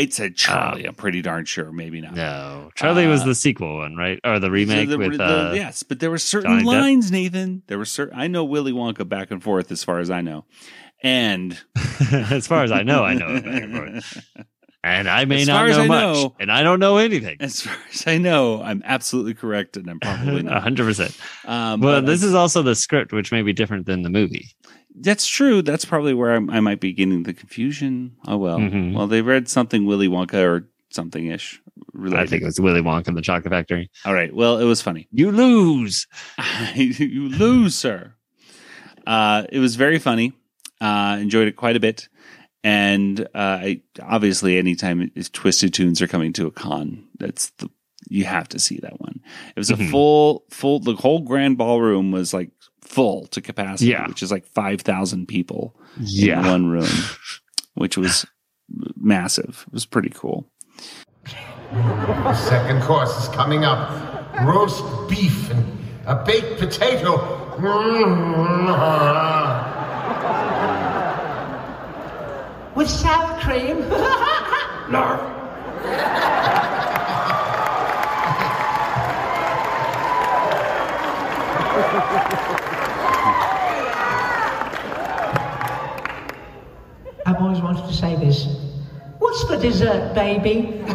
[0.00, 0.84] it said Charlie.
[0.86, 1.70] I'm pretty darn sure.
[1.72, 2.14] Maybe not.
[2.14, 2.70] no.
[2.74, 4.18] Charlie was Uh, the sequel one, right?
[4.24, 6.80] Or the remake the- with the- uh, yes, but there were certain Johnny Depp?
[6.82, 7.62] lines, Nathan.
[7.66, 8.18] There were certain.
[8.18, 10.44] I know Willy Wonka back and forth as far as I know,
[11.02, 11.58] and
[12.12, 14.24] as far as I know, I know it back and forth.
[14.82, 17.36] And I may not know I much, know- and I don't know anything.
[17.40, 20.62] as far as I know, I'm absolutely correct, and I'm probably not.
[20.62, 21.14] hundred percent.
[21.44, 24.08] Um, Well, but this I- is also the script, which may be different than the
[24.08, 24.46] movie.
[24.98, 25.62] That's true.
[25.62, 28.16] That's probably where I'm, I might be getting the confusion.
[28.26, 28.58] Oh well.
[28.58, 28.94] Mhm.
[28.94, 31.60] Well, they read something Willy Wonka or something ish.
[32.12, 33.90] I think it was Willy Wonka and the Chocolate Factory.
[34.04, 34.34] All right.
[34.34, 35.08] Well, it was funny.
[35.12, 36.06] You lose.
[36.74, 38.14] you lose, sir.
[39.06, 40.32] Uh, it was very funny.
[40.80, 42.08] Uh, enjoyed it quite a bit.
[42.62, 47.68] And uh, I obviously, anytime if Twisted Tunes are coming to a con, that's the
[48.08, 49.20] you have to see that one.
[49.54, 49.90] It was a Mhm.
[49.90, 50.80] full, full.
[50.80, 52.50] The whole grand ballroom was like
[52.90, 54.06] full to capacity, Yeah.
[54.08, 56.40] which is like five thousand people Yeah.
[56.40, 56.88] in one room,
[57.74, 58.26] which was
[58.96, 59.64] massive.
[59.68, 60.50] It was pretty cool.
[61.72, 63.90] The second course is coming up.
[64.44, 65.64] Roast beef and
[66.06, 67.36] a baked potato.
[72.74, 73.84] With sour cream.
[74.90, 75.06] No.
[87.90, 88.46] to say this.
[89.18, 90.82] What's for dessert, baby?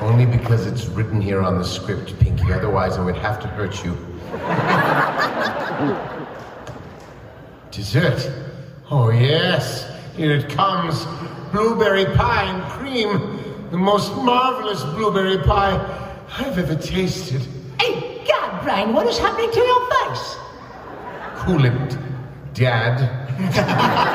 [0.00, 2.52] Only because it's written here on the script, Pinky.
[2.52, 3.92] Otherwise, I would have to hurt you.
[7.70, 8.30] Dessert.
[8.90, 9.88] Oh, yes.
[10.16, 11.06] Here it comes.
[11.52, 13.38] Blueberry pie and cream.
[13.70, 15.78] The most marvelous blueberry pie
[16.36, 17.40] I've ever tasted.
[17.80, 20.36] Hey, God, Brian, what is happening to your face?
[21.36, 21.96] Cool it,
[22.62, 24.12] Dad.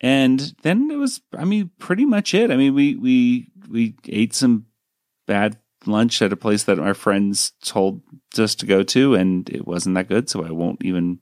[0.00, 4.34] and then it was i mean pretty much it i mean we we we ate
[4.34, 4.66] some
[5.26, 8.00] bad lunch at a place that our friends told
[8.38, 11.18] us to go to and it wasn't that good so i won't even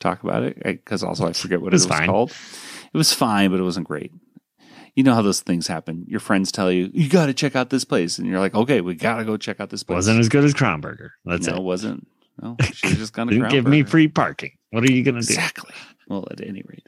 [0.00, 2.08] talk about it because also I forget what It was it was fine.
[2.08, 2.30] called.
[2.92, 4.12] It was fine, but it wasn't great.
[4.94, 6.04] You know how those things happen.
[6.06, 8.80] Your friends tell you you got to check out this place, and you're like, okay,
[8.80, 9.96] we got to go check out this place.
[9.96, 11.14] Wasn't as good as Crown Burger.
[11.24, 11.58] That's no, it.
[11.58, 12.06] it wasn't.
[12.40, 14.52] No, she just Didn't give me free parking.
[14.70, 15.32] What are you gonna do?
[15.32, 15.74] Exactly.
[16.08, 16.86] Well, at any rate,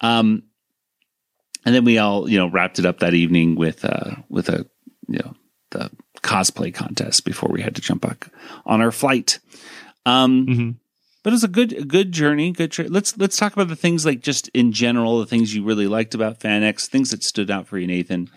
[0.00, 0.42] um,
[1.64, 4.66] and then we all you know wrapped it up that evening with uh with a
[5.08, 5.34] you know
[5.70, 5.90] the
[6.22, 8.28] cosplay contest before we had to jump back
[8.66, 9.38] on our flight.
[10.04, 10.70] Um, Mm-hmm.
[11.22, 12.50] but it was a good a good journey.
[12.52, 12.72] Good.
[12.72, 15.86] Tri- let's let's talk about the things like just in general, the things you really
[15.86, 18.28] liked about FanX, things that stood out for you, Nathan,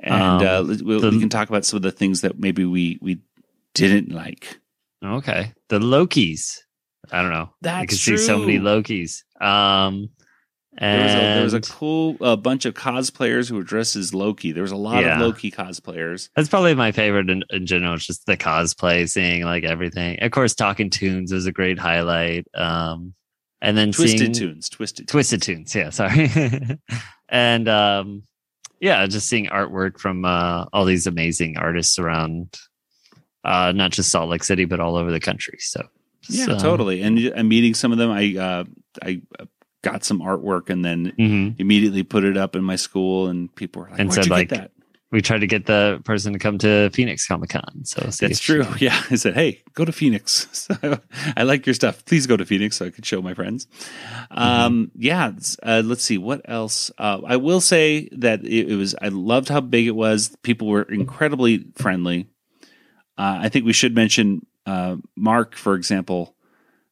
[0.00, 2.98] and Um, uh, we, we can talk about some of the things that maybe we
[3.00, 3.20] we
[3.74, 4.58] didn't like.
[5.04, 5.52] Okay.
[5.68, 6.58] The Lokis.
[7.12, 7.50] I don't know.
[7.50, 8.66] you That's can see so many true.
[8.66, 9.22] Lokis.
[9.44, 10.08] Um
[10.78, 14.12] There was, a, there was a cool uh, bunch of cosplayers who were dressed as
[14.12, 14.50] Loki.
[14.52, 15.14] There was a lot Yeah.
[15.14, 16.30] of Loki cosplayers.
[16.34, 17.94] That's probably my favorite in, in general.
[17.94, 20.18] It's just the cosplay, seeing like everything.
[20.20, 22.46] Of course, Talking Tunes was a great highlight.
[22.54, 23.14] Um,
[23.60, 25.72] and then Twisted seeing, Tunes, Twisted Twisted Tunes.
[25.74, 26.28] Yeah, sorry.
[27.28, 28.24] and um,
[28.80, 32.58] yeah, just seeing artwork from uh, all these amazing artists around,
[33.44, 35.58] uh, not just Salt Lake City, but all over the country.
[35.60, 35.82] So
[36.28, 37.02] Yeah, so- totally.
[37.02, 38.64] And and meeting some of them, I uh,
[39.02, 39.22] I
[39.82, 41.54] got some artwork and then Mhm.
[41.58, 44.30] immediately put it up in my school, and people were like, and "Where'd said you
[44.30, 44.70] like get that?"
[45.12, 47.84] we tried to get the person to come to Phoenix Comic Con.
[47.84, 48.66] So That's true.
[48.80, 50.48] Yeah, I said, "Hey, go to Phoenix.
[50.52, 50.98] So,
[51.36, 52.04] I like your stuff.
[52.06, 53.68] Please go to Phoenix so I could show my friends."
[54.30, 55.30] Um, yeah.
[55.62, 56.90] Uh, let's see what else.
[56.98, 58.94] Uh, I will say that it, it was.
[59.00, 60.34] I loved how big it was.
[60.42, 62.26] People were incredibly friendly.
[63.16, 66.34] Uh, I think we should mention uh, Mark, for example.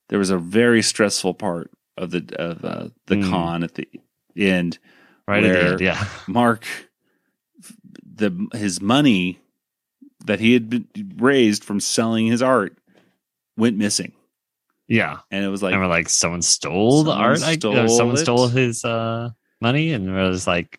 [0.08, 3.30] There was a very stressful part of the of uh, the Mm.
[3.30, 3.88] con at the
[4.36, 4.78] end,
[5.26, 6.06] Right at the end, yeah.
[6.28, 6.64] Mark,
[8.04, 9.38] the his money
[10.26, 12.76] that he had been raised from selling his art
[13.56, 14.12] went missing.
[14.88, 15.18] Yeah.
[15.30, 17.38] And it was like, and we're like, someone stole the art.
[17.38, 18.20] Stole or someone it.
[18.20, 20.78] stole his uh, money, and we're like,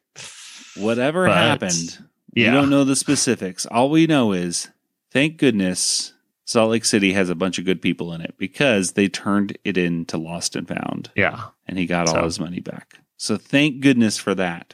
[0.78, 1.98] whatever But- happened.
[2.36, 2.52] yeah.
[2.52, 3.66] We don't know the specifics.
[3.66, 4.70] All we know is,
[5.14, 6.14] thank goodness,
[6.46, 9.78] Salt Lake City has a bunch of good people in it because they turned it
[9.78, 11.12] into Lost and Found.
[11.16, 11.50] Yeah.
[11.68, 12.98] And he got all his money back.
[13.16, 14.74] So thank goodness for that.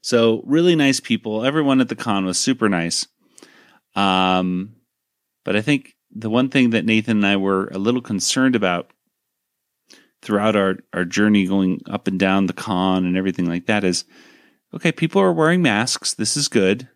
[0.00, 1.44] So really nice people.
[1.44, 3.06] Everyone at the con was super nice.
[3.94, 4.76] Um,
[5.44, 8.92] but I think the one thing that Nathan and I were a little concerned about
[10.22, 14.04] throughout our, our journey going up and down the con and everything like that is
[14.72, 16.14] okay, people are wearing masks.
[16.14, 16.88] This is good.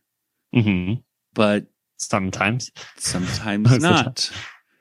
[0.54, 0.94] hmm
[1.34, 1.66] But
[1.98, 4.30] sometimes, sometimes Most of the not.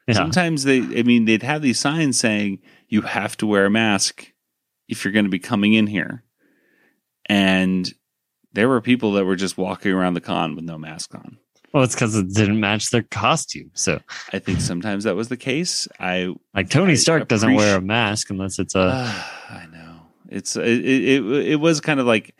[0.07, 0.13] Yeah.
[0.13, 4.32] Sometimes they, I mean, they'd have these signs saying you have to wear a mask
[4.88, 6.24] if you're going to be coming in here.
[7.26, 7.91] And
[8.53, 11.38] there were people that were just walking around the con with no mask on.
[11.74, 13.70] well, it's because it didn't match their costume.
[13.74, 13.99] So,
[14.32, 15.89] I think sometimes that was the case.
[15.99, 18.80] I like Tony I Stark doesn't wear a mask unless it's a.
[19.49, 19.99] I know.
[20.30, 22.34] It's it, it it was kind of like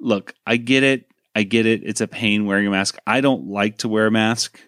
[0.00, 1.06] look, I get it.
[1.34, 1.82] I get it.
[1.84, 2.96] It's a pain wearing a mask.
[3.06, 4.60] I don't like to wear a mask.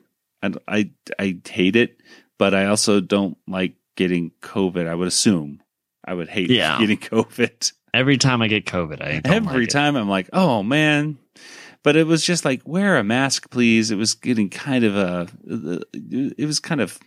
[0.43, 2.01] I I, I hate it,
[2.39, 4.87] but I also don't like getting COVID.
[4.87, 5.61] I would assume
[6.05, 6.79] I would hate Yeah.
[6.81, 7.73] getting COVID.
[7.93, 9.73] Every time I get COVID, I Every like it.
[9.73, 11.19] time I'm like, oh man.
[11.83, 13.91] But it was just like, wear a mask, please.
[13.91, 15.29] It was getting kind of a,
[15.93, 16.99] it was kind of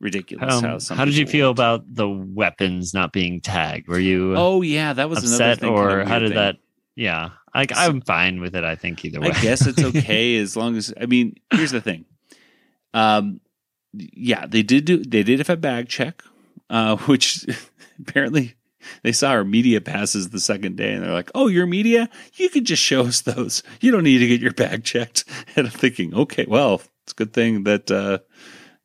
[0.00, 0.54] ridiculous.
[0.54, 3.88] Um, how, how did you feel about the weapons not being tagged?
[3.88, 6.36] Were you Oh yeah, that was another upset, thing, or kind of how did thing.
[6.36, 6.56] that?
[6.96, 8.64] Yeah, like I'm fine with it.
[8.64, 9.30] I think either way.
[9.30, 12.04] I guess it's okay as long as I mean, here's the thing.
[12.94, 13.40] Um
[13.92, 16.22] yeah, they did do they did have a bag check,
[16.68, 17.44] uh, which
[17.98, 18.54] apparently
[19.02, 22.08] they saw our media passes the second day and they're like, Oh, your media?
[22.34, 23.62] You could just show us those.
[23.80, 25.24] You don't need to get your bag checked.
[25.56, 28.18] And I'm thinking, okay, well, it's a good thing that uh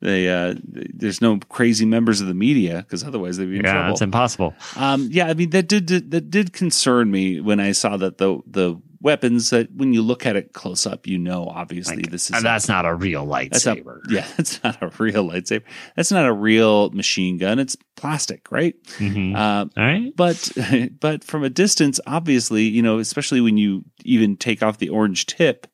[0.00, 3.72] they uh there's no crazy members of the media because otherwise they'd be in yeah,
[3.72, 3.92] trouble.
[3.92, 4.54] it's impossible.
[4.76, 8.40] Um, yeah, I mean that did that did concern me when I saw that the
[8.46, 12.36] the weapons that when you look at it close up, you know obviously this is
[12.36, 14.00] And that's not a real that's not- lightsaber.
[14.10, 15.62] yeah, that's not a real lightsaber.
[15.94, 17.58] That's not a real machine gun.
[17.58, 18.74] It's plastic, right?
[18.98, 19.34] Mhm.
[19.36, 20.12] Uh, All right.
[20.16, 20.50] But
[21.00, 25.26] but from a distance, obviously, you know, especially when you even take off the orange
[25.26, 25.66] tip,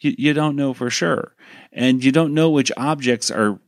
[0.00, 1.34] you, you don't know for sure,
[1.72, 3.60] and you don't know which objects are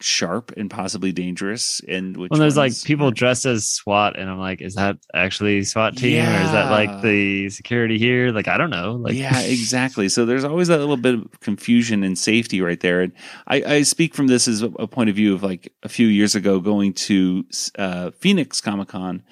[0.00, 4.38] sharp and possibly dangerous, and which Well, there's like people dressed as SWAT, and I'm
[4.38, 8.30] like, is that actually SWAT team, or is that like the security here?
[8.32, 8.96] Like, I don't know.
[8.96, 10.08] Like, yeah, exactly.
[10.08, 13.00] So there's always that little bit of confusion and safety right there.
[13.00, 13.12] And
[13.46, 16.06] I, I speak from this as a, a point of view of like a few
[16.06, 17.44] years ago going to
[17.78, 19.22] uh, Phoenix Comic Con,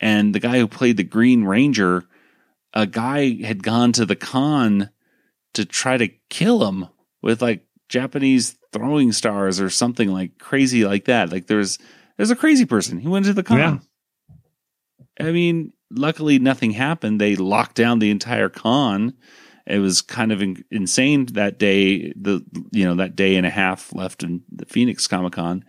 [0.00, 2.04] and the guy who played the Green Ranger,
[2.72, 4.90] a guy had gone to the con
[5.54, 6.88] to try to kill him
[7.22, 11.30] with like Japanese throwing stars or something like crazy like that.
[11.32, 11.78] Like there's
[12.16, 12.98] There's a crazy person.
[12.98, 13.58] He went to the con.
[13.58, 13.78] Yeah.
[15.26, 17.20] I mean, luckily nothing happened.
[17.20, 19.14] They locked down the entire con.
[19.66, 22.12] It was kind of in- insane that day.
[22.12, 25.64] The you know that day and a half left in the Phoenix Comic Con,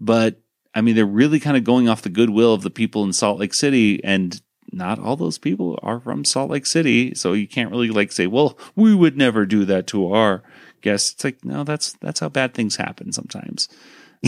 [0.00, 0.40] but
[0.74, 3.38] I mean they're really kind of going off the goodwill of the people in Salt
[3.40, 4.40] Lake City, and
[4.72, 8.26] not all those people are from Salt Lake City, so you can't really like say,
[8.26, 10.42] well, we would never do that to our
[10.80, 11.12] guests.
[11.12, 13.68] It's like no, that's that's how bad things happen sometimes.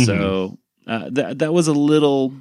[0.05, 2.35] So uh, that that was a little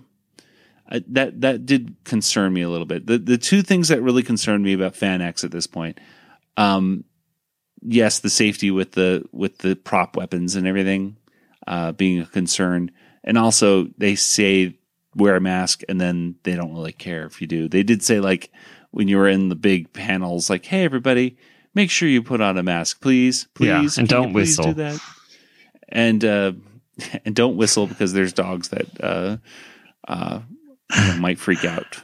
[0.92, 3.06] uh, that that did concern me a little bit.
[3.06, 6.00] The the two things that really concerned me about FanX at this point,
[6.58, 7.04] um,
[7.82, 11.18] yes, the safety with the with the prop weapons and everything
[11.68, 12.92] uh, being a concern,
[13.24, 14.78] and also they say
[15.16, 17.68] wear a mask and then they don't really care if you do.
[17.68, 18.52] They did say like
[18.92, 21.38] when you were in the big panels, like, hey everybody,
[21.74, 24.66] make sure you put on a mask, please, Yeah, please, and Can don't please whistle.
[24.66, 25.00] Do that,
[25.90, 26.54] and uh,
[27.26, 29.38] and don't whistle because there's dogs that uh,
[30.08, 30.42] uh,
[30.96, 32.04] you know, might freak out.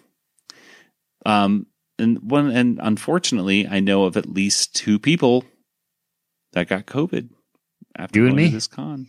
[1.26, 5.44] Um, and one, and unfortunately, I know of at least two people
[6.54, 7.30] that got COVID
[7.98, 9.08] after You and going to this con.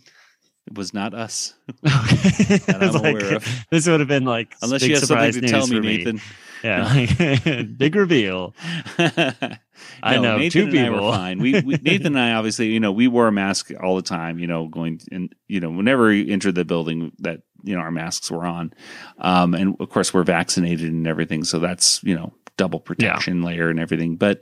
[0.67, 1.53] It was not us.
[1.83, 3.43] I'm like-.
[3.69, 5.97] This would have been like Unless you have something to tell me, for me.
[5.97, 6.21] Nathan.
[6.63, 8.53] Yeah, big reveal.
[8.99, 11.05] I No, know Nathan two and I people.
[11.07, 11.39] were fine.
[11.39, 14.37] We, we Nathan and I obviously, you know, we wore a mask all the time.
[14.37, 17.89] You know, going and you know, whenever we entered the building, that you know our
[17.89, 18.75] masks were on,
[19.17, 23.69] um, and of course we're vaccinated and everything, so that's you know double protection layer
[23.71, 24.15] and everything.
[24.15, 24.41] But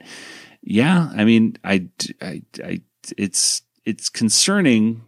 [0.62, 1.88] yeah, I mean, I,
[2.22, 2.82] I, I,
[3.18, 5.04] it's it's concerning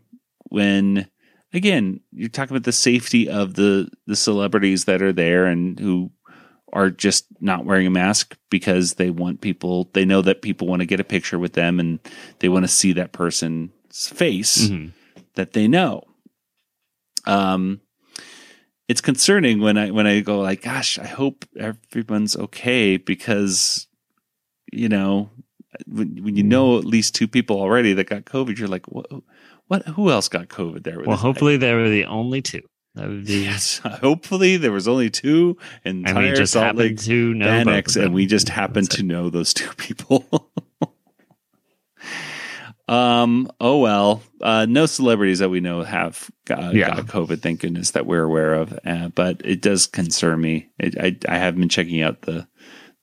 [0.51, 1.07] when
[1.53, 6.11] again you're talking about the safety of the the celebrities that are there and who
[6.73, 10.81] are just not wearing a mask because they want people they know that people want
[10.81, 11.99] to get a picture with them and
[12.39, 13.71] they want to see that person's
[14.07, 14.91] face Mhm.
[15.35, 16.03] that they know
[17.25, 17.81] um
[18.87, 23.87] it's concerning when i when i go like gosh i hope everyone's okay because
[24.71, 25.29] you know
[25.87, 29.07] when, when you know at least two people already that got covid you're like what
[29.71, 32.61] what who else got covid there Well, hopefully they were the only two.
[32.95, 35.55] That would be Yes, hopefully there was only two
[35.85, 38.25] and And we just Salt happened Lake to know Fan both X, of and we
[38.25, 40.25] just happened to know those two people.
[42.89, 43.49] um.
[43.61, 44.21] Oh well.
[44.41, 46.95] Uh, no celebrities that we know have got, Yeah.
[46.95, 47.41] got COVID.
[47.41, 48.77] Thank goodness that we're aware of.
[48.85, 50.67] Uh, but it does concern me.
[50.77, 52.47] It, I I have been checking out the.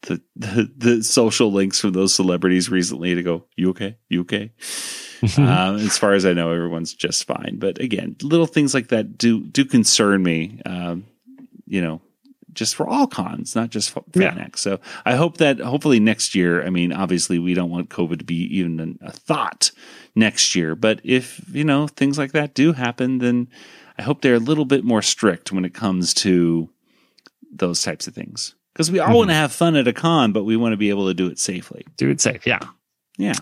[0.02, 4.52] The, the the social links from those celebrities recently to go you okay you okay
[5.38, 7.56] um, as far as I know, everyone's just fine.
[7.58, 10.60] But again, little things like that do do concern me.
[10.64, 11.06] Um,
[11.66, 12.00] you know,
[12.52, 14.48] just for all cons, not just for Yeah.
[14.56, 16.64] So I hope that hopefully next year.
[16.64, 19.70] I mean, obviously, we don't want COVID to be even a thought
[20.14, 20.74] next year.
[20.74, 23.48] But if you know things like that do happen, then
[23.98, 26.68] I hope they're a little bit more strict when it comes to
[27.50, 28.54] those types of things.
[28.72, 30.90] Because we all want to have fun at a con, but we want to be
[30.90, 31.84] able to do it safely.
[31.96, 32.46] do it safe.
[32.46, 32.60] Yeah.
[33.16, 33.34] Yeah.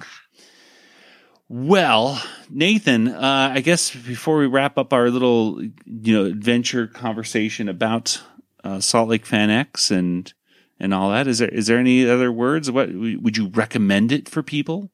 [1.48, 2.20] Well,
[2.50, 8.20] Nathan, uh, I guess before we wrap up our little, you know, adventure conversation about
[8.64, 10.32] uh, Salt Lake FanX and
[10.80, 12.68] and all that, is there is there any other words?
[12.70, 14.90] What would you recommend it for people?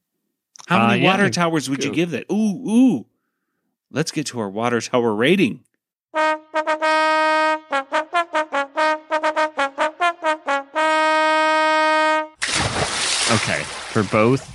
[0.67, 2.25] How Uh, many yeah, water towers would you give that?
[2.31, 3.05] Ooh, ooh.
[3.89, 5.63] Let's get to our water tower rating.
[13.31, 13.63] Okay.
[13.91, 14.49] For both.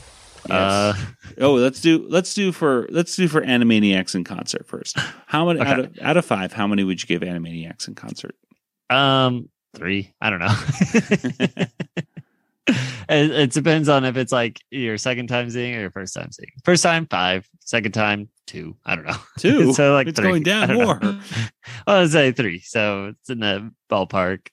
[0.49, 0.95] Uh,
[1.41, 4.99] oh, let's do let's do for let's do for Animaniacs in concert first.
[5.27, 6.53] How many out, of, out of five?
[6.53, 8.35] How many would you give Animaniacs in concert?
[8.91, 10.13] Um, three.
[10.21, 10.55] I don't know.
[13.09, 16.31] it, it depends on if it's like your second time seeing or your first time
[16.33, 16.53] seeing.
[16.65, 17.49] First time, five.
[17.61, 18.77] Second time, two.
[18.85, 19.17] I don't know.
[19.39, 19.73] Two?
[19.75, 20.29] so like It's three.
[20.29, 20.99] going down more.
[21.87, 22.61] well, I'd say three.
[22.61, 24.49] So it's in the ballpark.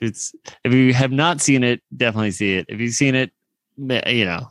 [0.00, 2.66] If it's if you have not seen it, definitely see it.
[2.68, 3.32] If you've seen it,
[3.76, 4.48] you know,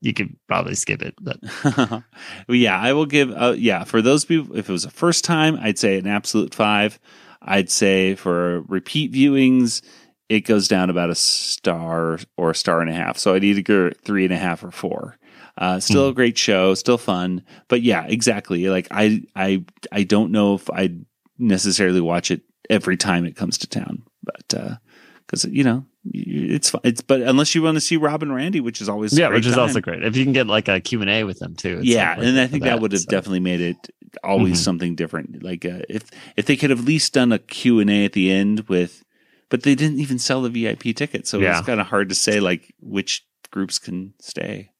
[0.00, 1.14] you could probably skip it.
[1.20, 1.38] But
[1.76, 2.02] well,
[2.48, 3.30] yeah, I will give.
[3.30, 6.54] Uh, yeah, for those people, if it was a first time, I'd say an absolute
[6.54, 6.98] five.
[7.42, 9.82] I'd say for repeat viewings,
[10.28, 13.18] it goes down about a star or a star and a half.
[13.18, 15.16] So I'd either go three and a half or four.
[15.58, 18.68] Uh, still a great show, still fun, but yeah, exactly.
[18.68, 21.04] Like I, I, I don't know if I'd
[21.38, 24.80] necessarily watch it every time it comes to town, but
[25.26, 27.00] because you know it's it's.
[27.00, 29.46] But unless you want to see Rob and Randy, which is always yeah, great which
[29.46, 30.02] is also great.
[30.02, 31.80] If you can get like a Q and A with them too.
[31.82, 33.06] Yeah, like, and I think that, would have so.
[33.10, 33.76] definitely made it
[34.24, 34.64] always Mhm.
[34.64, 35.42] something different.
[35.42, 36.04] Like uh, if
[36.36, 39.04] if they could have at least done a Q and A at the end with,
[39.50, 41.58] but they didn't even sell the VIP ticket, so Yeah.
[41.58, 44.70] it's kind of hard to say like which groups can stay.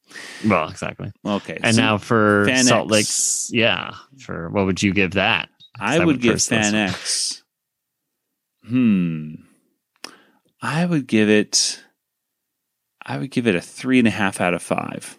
[0.44, 1.12] Well, exactly.
[1.24, 2.90] Okay, And so now for Fan Salt X.
[2.90, 5.48] Lake's, yeah, for what would you give that?
[5.78, 7.42] I that would went give FanX
[8.66, 9.34] Hmm.
[10.62, 11.82] I would give it.
[13.04, 15.18] I would give it a three and a half out of five.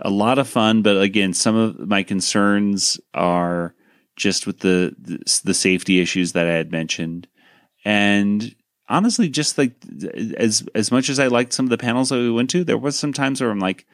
[0.00, 3.74] A lot of fun, but again, some of my concerns are
[4.16, 7.28] just with the the, the safety issues that I had mentioned,
[7.84, 8.54] and
[8.88, 9.72] honestly, just like
[10.36, 12.78] as as much as I liked some of the panels that we went to, there
[12.78, 13.86] was some times where I'm like,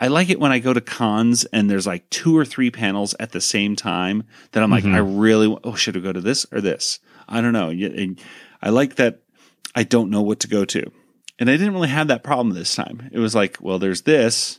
[0.00, 3.14] I like it when I go to cons and there's like two or three panels
[3.20, 4.94] at the same time that I'm like, Mhm.
[4.94, 6.98] I really, oh, should I go to this or this?
[7.28, 7.68] I don't know.
[7.70, 8.18] And
[8.62, 9.20] I like that
[9.76, 10.90] I don't know what to go to.
[11.38, 13.10] And I didn't really have that problem this time.
[13.12, 14.58] It was like, well, there's this.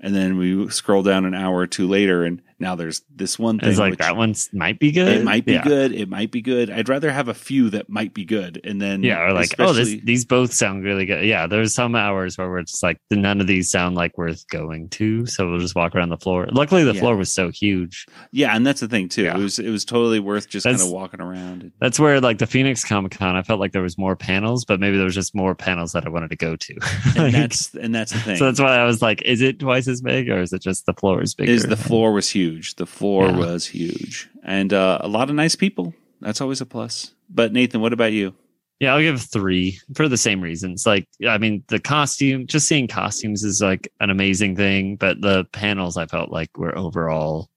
[0.00, 3.58] And then we scroll down an hour or two later and now there's this one
[3.60, 3.68] thing.
[3.68, 5.08] It's like that one might be good.
[5.08, 5.62] It might be Yeah.
[5.62, 5.92] good.
[5.92, 6.70] It might be good.
[6.70, 8.60] I'd rather have a few that might be good.
[8.64, 11.24] And then, Yeah, or like, oh, this, these both sound really good.
[11.24, 14.88] Yeah, there's some hours where we're just like, none of these sound like worth going
[14.90, 16.48] to, so we'll just walk around the floor.
[16.50, 17.00] Luckily, the Yeah.
[17.00, 18.06] floor was so huge.
[18.32, 19.26] Yeah, and that's the thing too.
[19.26, 21.70] It was it was totally worth just kind of walking around.
[21.80, 24.80] That's where like the Phoenix Comic Con, I felt like there was more panels, but
[24.80, 26.74] maybe there was just more panels that I wanted to go to.
[27.16, 28.36] And that's and that's the thing.
[28.36, 30.86] so that's why I was like, is it twice as big, or is it just
[30.86, 31.52] the floor is bigger?
[31.52, 32.53] is the floor was huge.
[32.76, 33.36] The floor Yeah.
[33.36, 35.94] was huge, and uh, a lot of nice people.
[36.20, 37.12] That's always a plus.
[37.28, 38.34] But Nathan, what about you?
[38.80, 40.84] Yeah, I'll give three for the same reasons.
[40.86, 45.44] Like, I mean, the costume, just seeing costumes is like an amazing thing, but the
[45.52, 47.48] panels I felt like were overall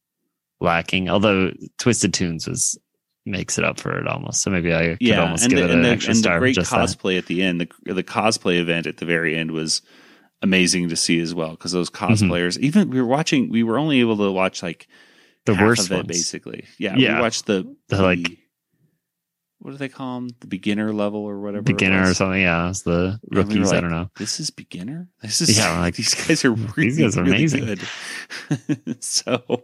[0.59, 1.09] lacking.
[1.09, 2.77] Although Twisted Tunes was
[3.25, 4.41] makes it up for it almost.
[4.41, 6.21] So maybe I could Yeah, almost and give the, it an the, extra and the
[6.21, 6.35] star.
[6.35, 6.79] for great just that.
[6.87, 7.61] cosplay at the end.
[7.61, 9.81] The the cosplay event at the very end was
[10.41, 12.13] amazing to see as well because those Mm-hmm.
[12.31, 12.57] cosplayers.
[12.59, 13.49] Even we were watching.
[13.49, 14.87] We were only able to watch like
[15.45, 16.65] The worst of it, basically.
[16.77, 17.15] Yeah, Yeah.
[17.15, 18.37] we watched the, The, like-
[19.59, 20.29] what do they call them?
[20.39, 21.63] The beginner level or whatever.
[21.63, 22.41] beginner or something.
[22.41, 23.71] Yeah, it's the And we rookies.
[23.73, 24.09] I don't know.
[24.17, 25.09] This is beginner.
[25.23, 27.65] This is Yeah, like, these guys are really, these guys are really amazing.
[27.65, 29.03] good.
[29.03, 29.63] so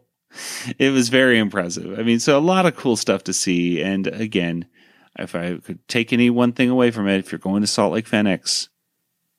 [0.79, 1.99] it was very impressive.
[1.99, 3.83] I mean, so a lot of cool stuff to see.
[3.83, 4.65] And again,
[5.19, 7.93] if I could take any one thing away from it, if you're going to Salt
[7.93, 8.69] Lake FanX,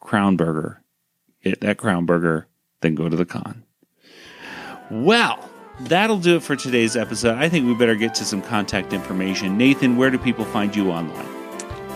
[0.00, 0.83] Crown Burger,
[1.44, 2.46] get that Crown Burger,
[2.80, 3.62] then go to the con.
[4.90, 5.48] Well,
[5.80, 7.38] that'll do it for today's episode.
[7.38, 9.56] I think we better get to some contact information.
[9.56, 11.26] Nathan, where do people find you online?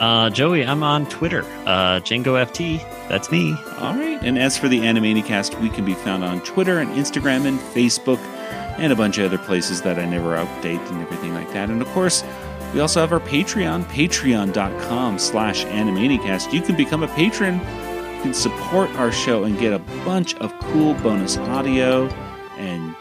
[0.01, 1.43] Uh, Joey, I'm on Twitter.
[1.67, 2.79] Uh, Django FT.
[3.09, 3.53] That's me.
[3.79, 4.19] All right.
[4.23, 8.19] And as for the Animanicast, we can be found on Twitter and Instagram and Facebook
[8.79, 11.69] and a bunch of other places that I never update and everything like that.
[11.69, 12.23] And of course,
[12.73, 16.53] we also have our Patreon, patreon.com slash Animanicast.
[16.53, 17.61] You can become a patron.
[18.19, 22.09] You can support our show and get a bunch of cool bonus audio
[22.57, 22.97] and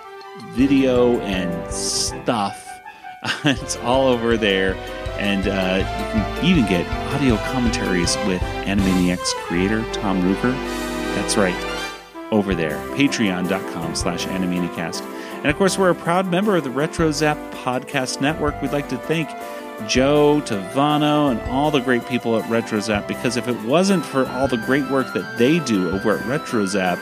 [0.52, 2.70] video and stuff.
[3.44, 4.76] it's all over there.
[5.18, 10.54] And uh, you can even get audio commentaries with Animaniacs creator Tom Ruegger.
[11.16, 11.56] That's right,
[12.32, 12.78] over there.
[12.96, 15.02] Patreon.com slash Animanicast.
[15.38, 18.62] And of course, we're a proud member of the RetroZap Podcast Network.
[18.62, 19.30] We'd like to thank
[19.86, 24.48] Joe, Tavano, and all the great people at RetroZap because if it wasn't for all
[24.48, 26.98] the great work that they do over at RetroZap,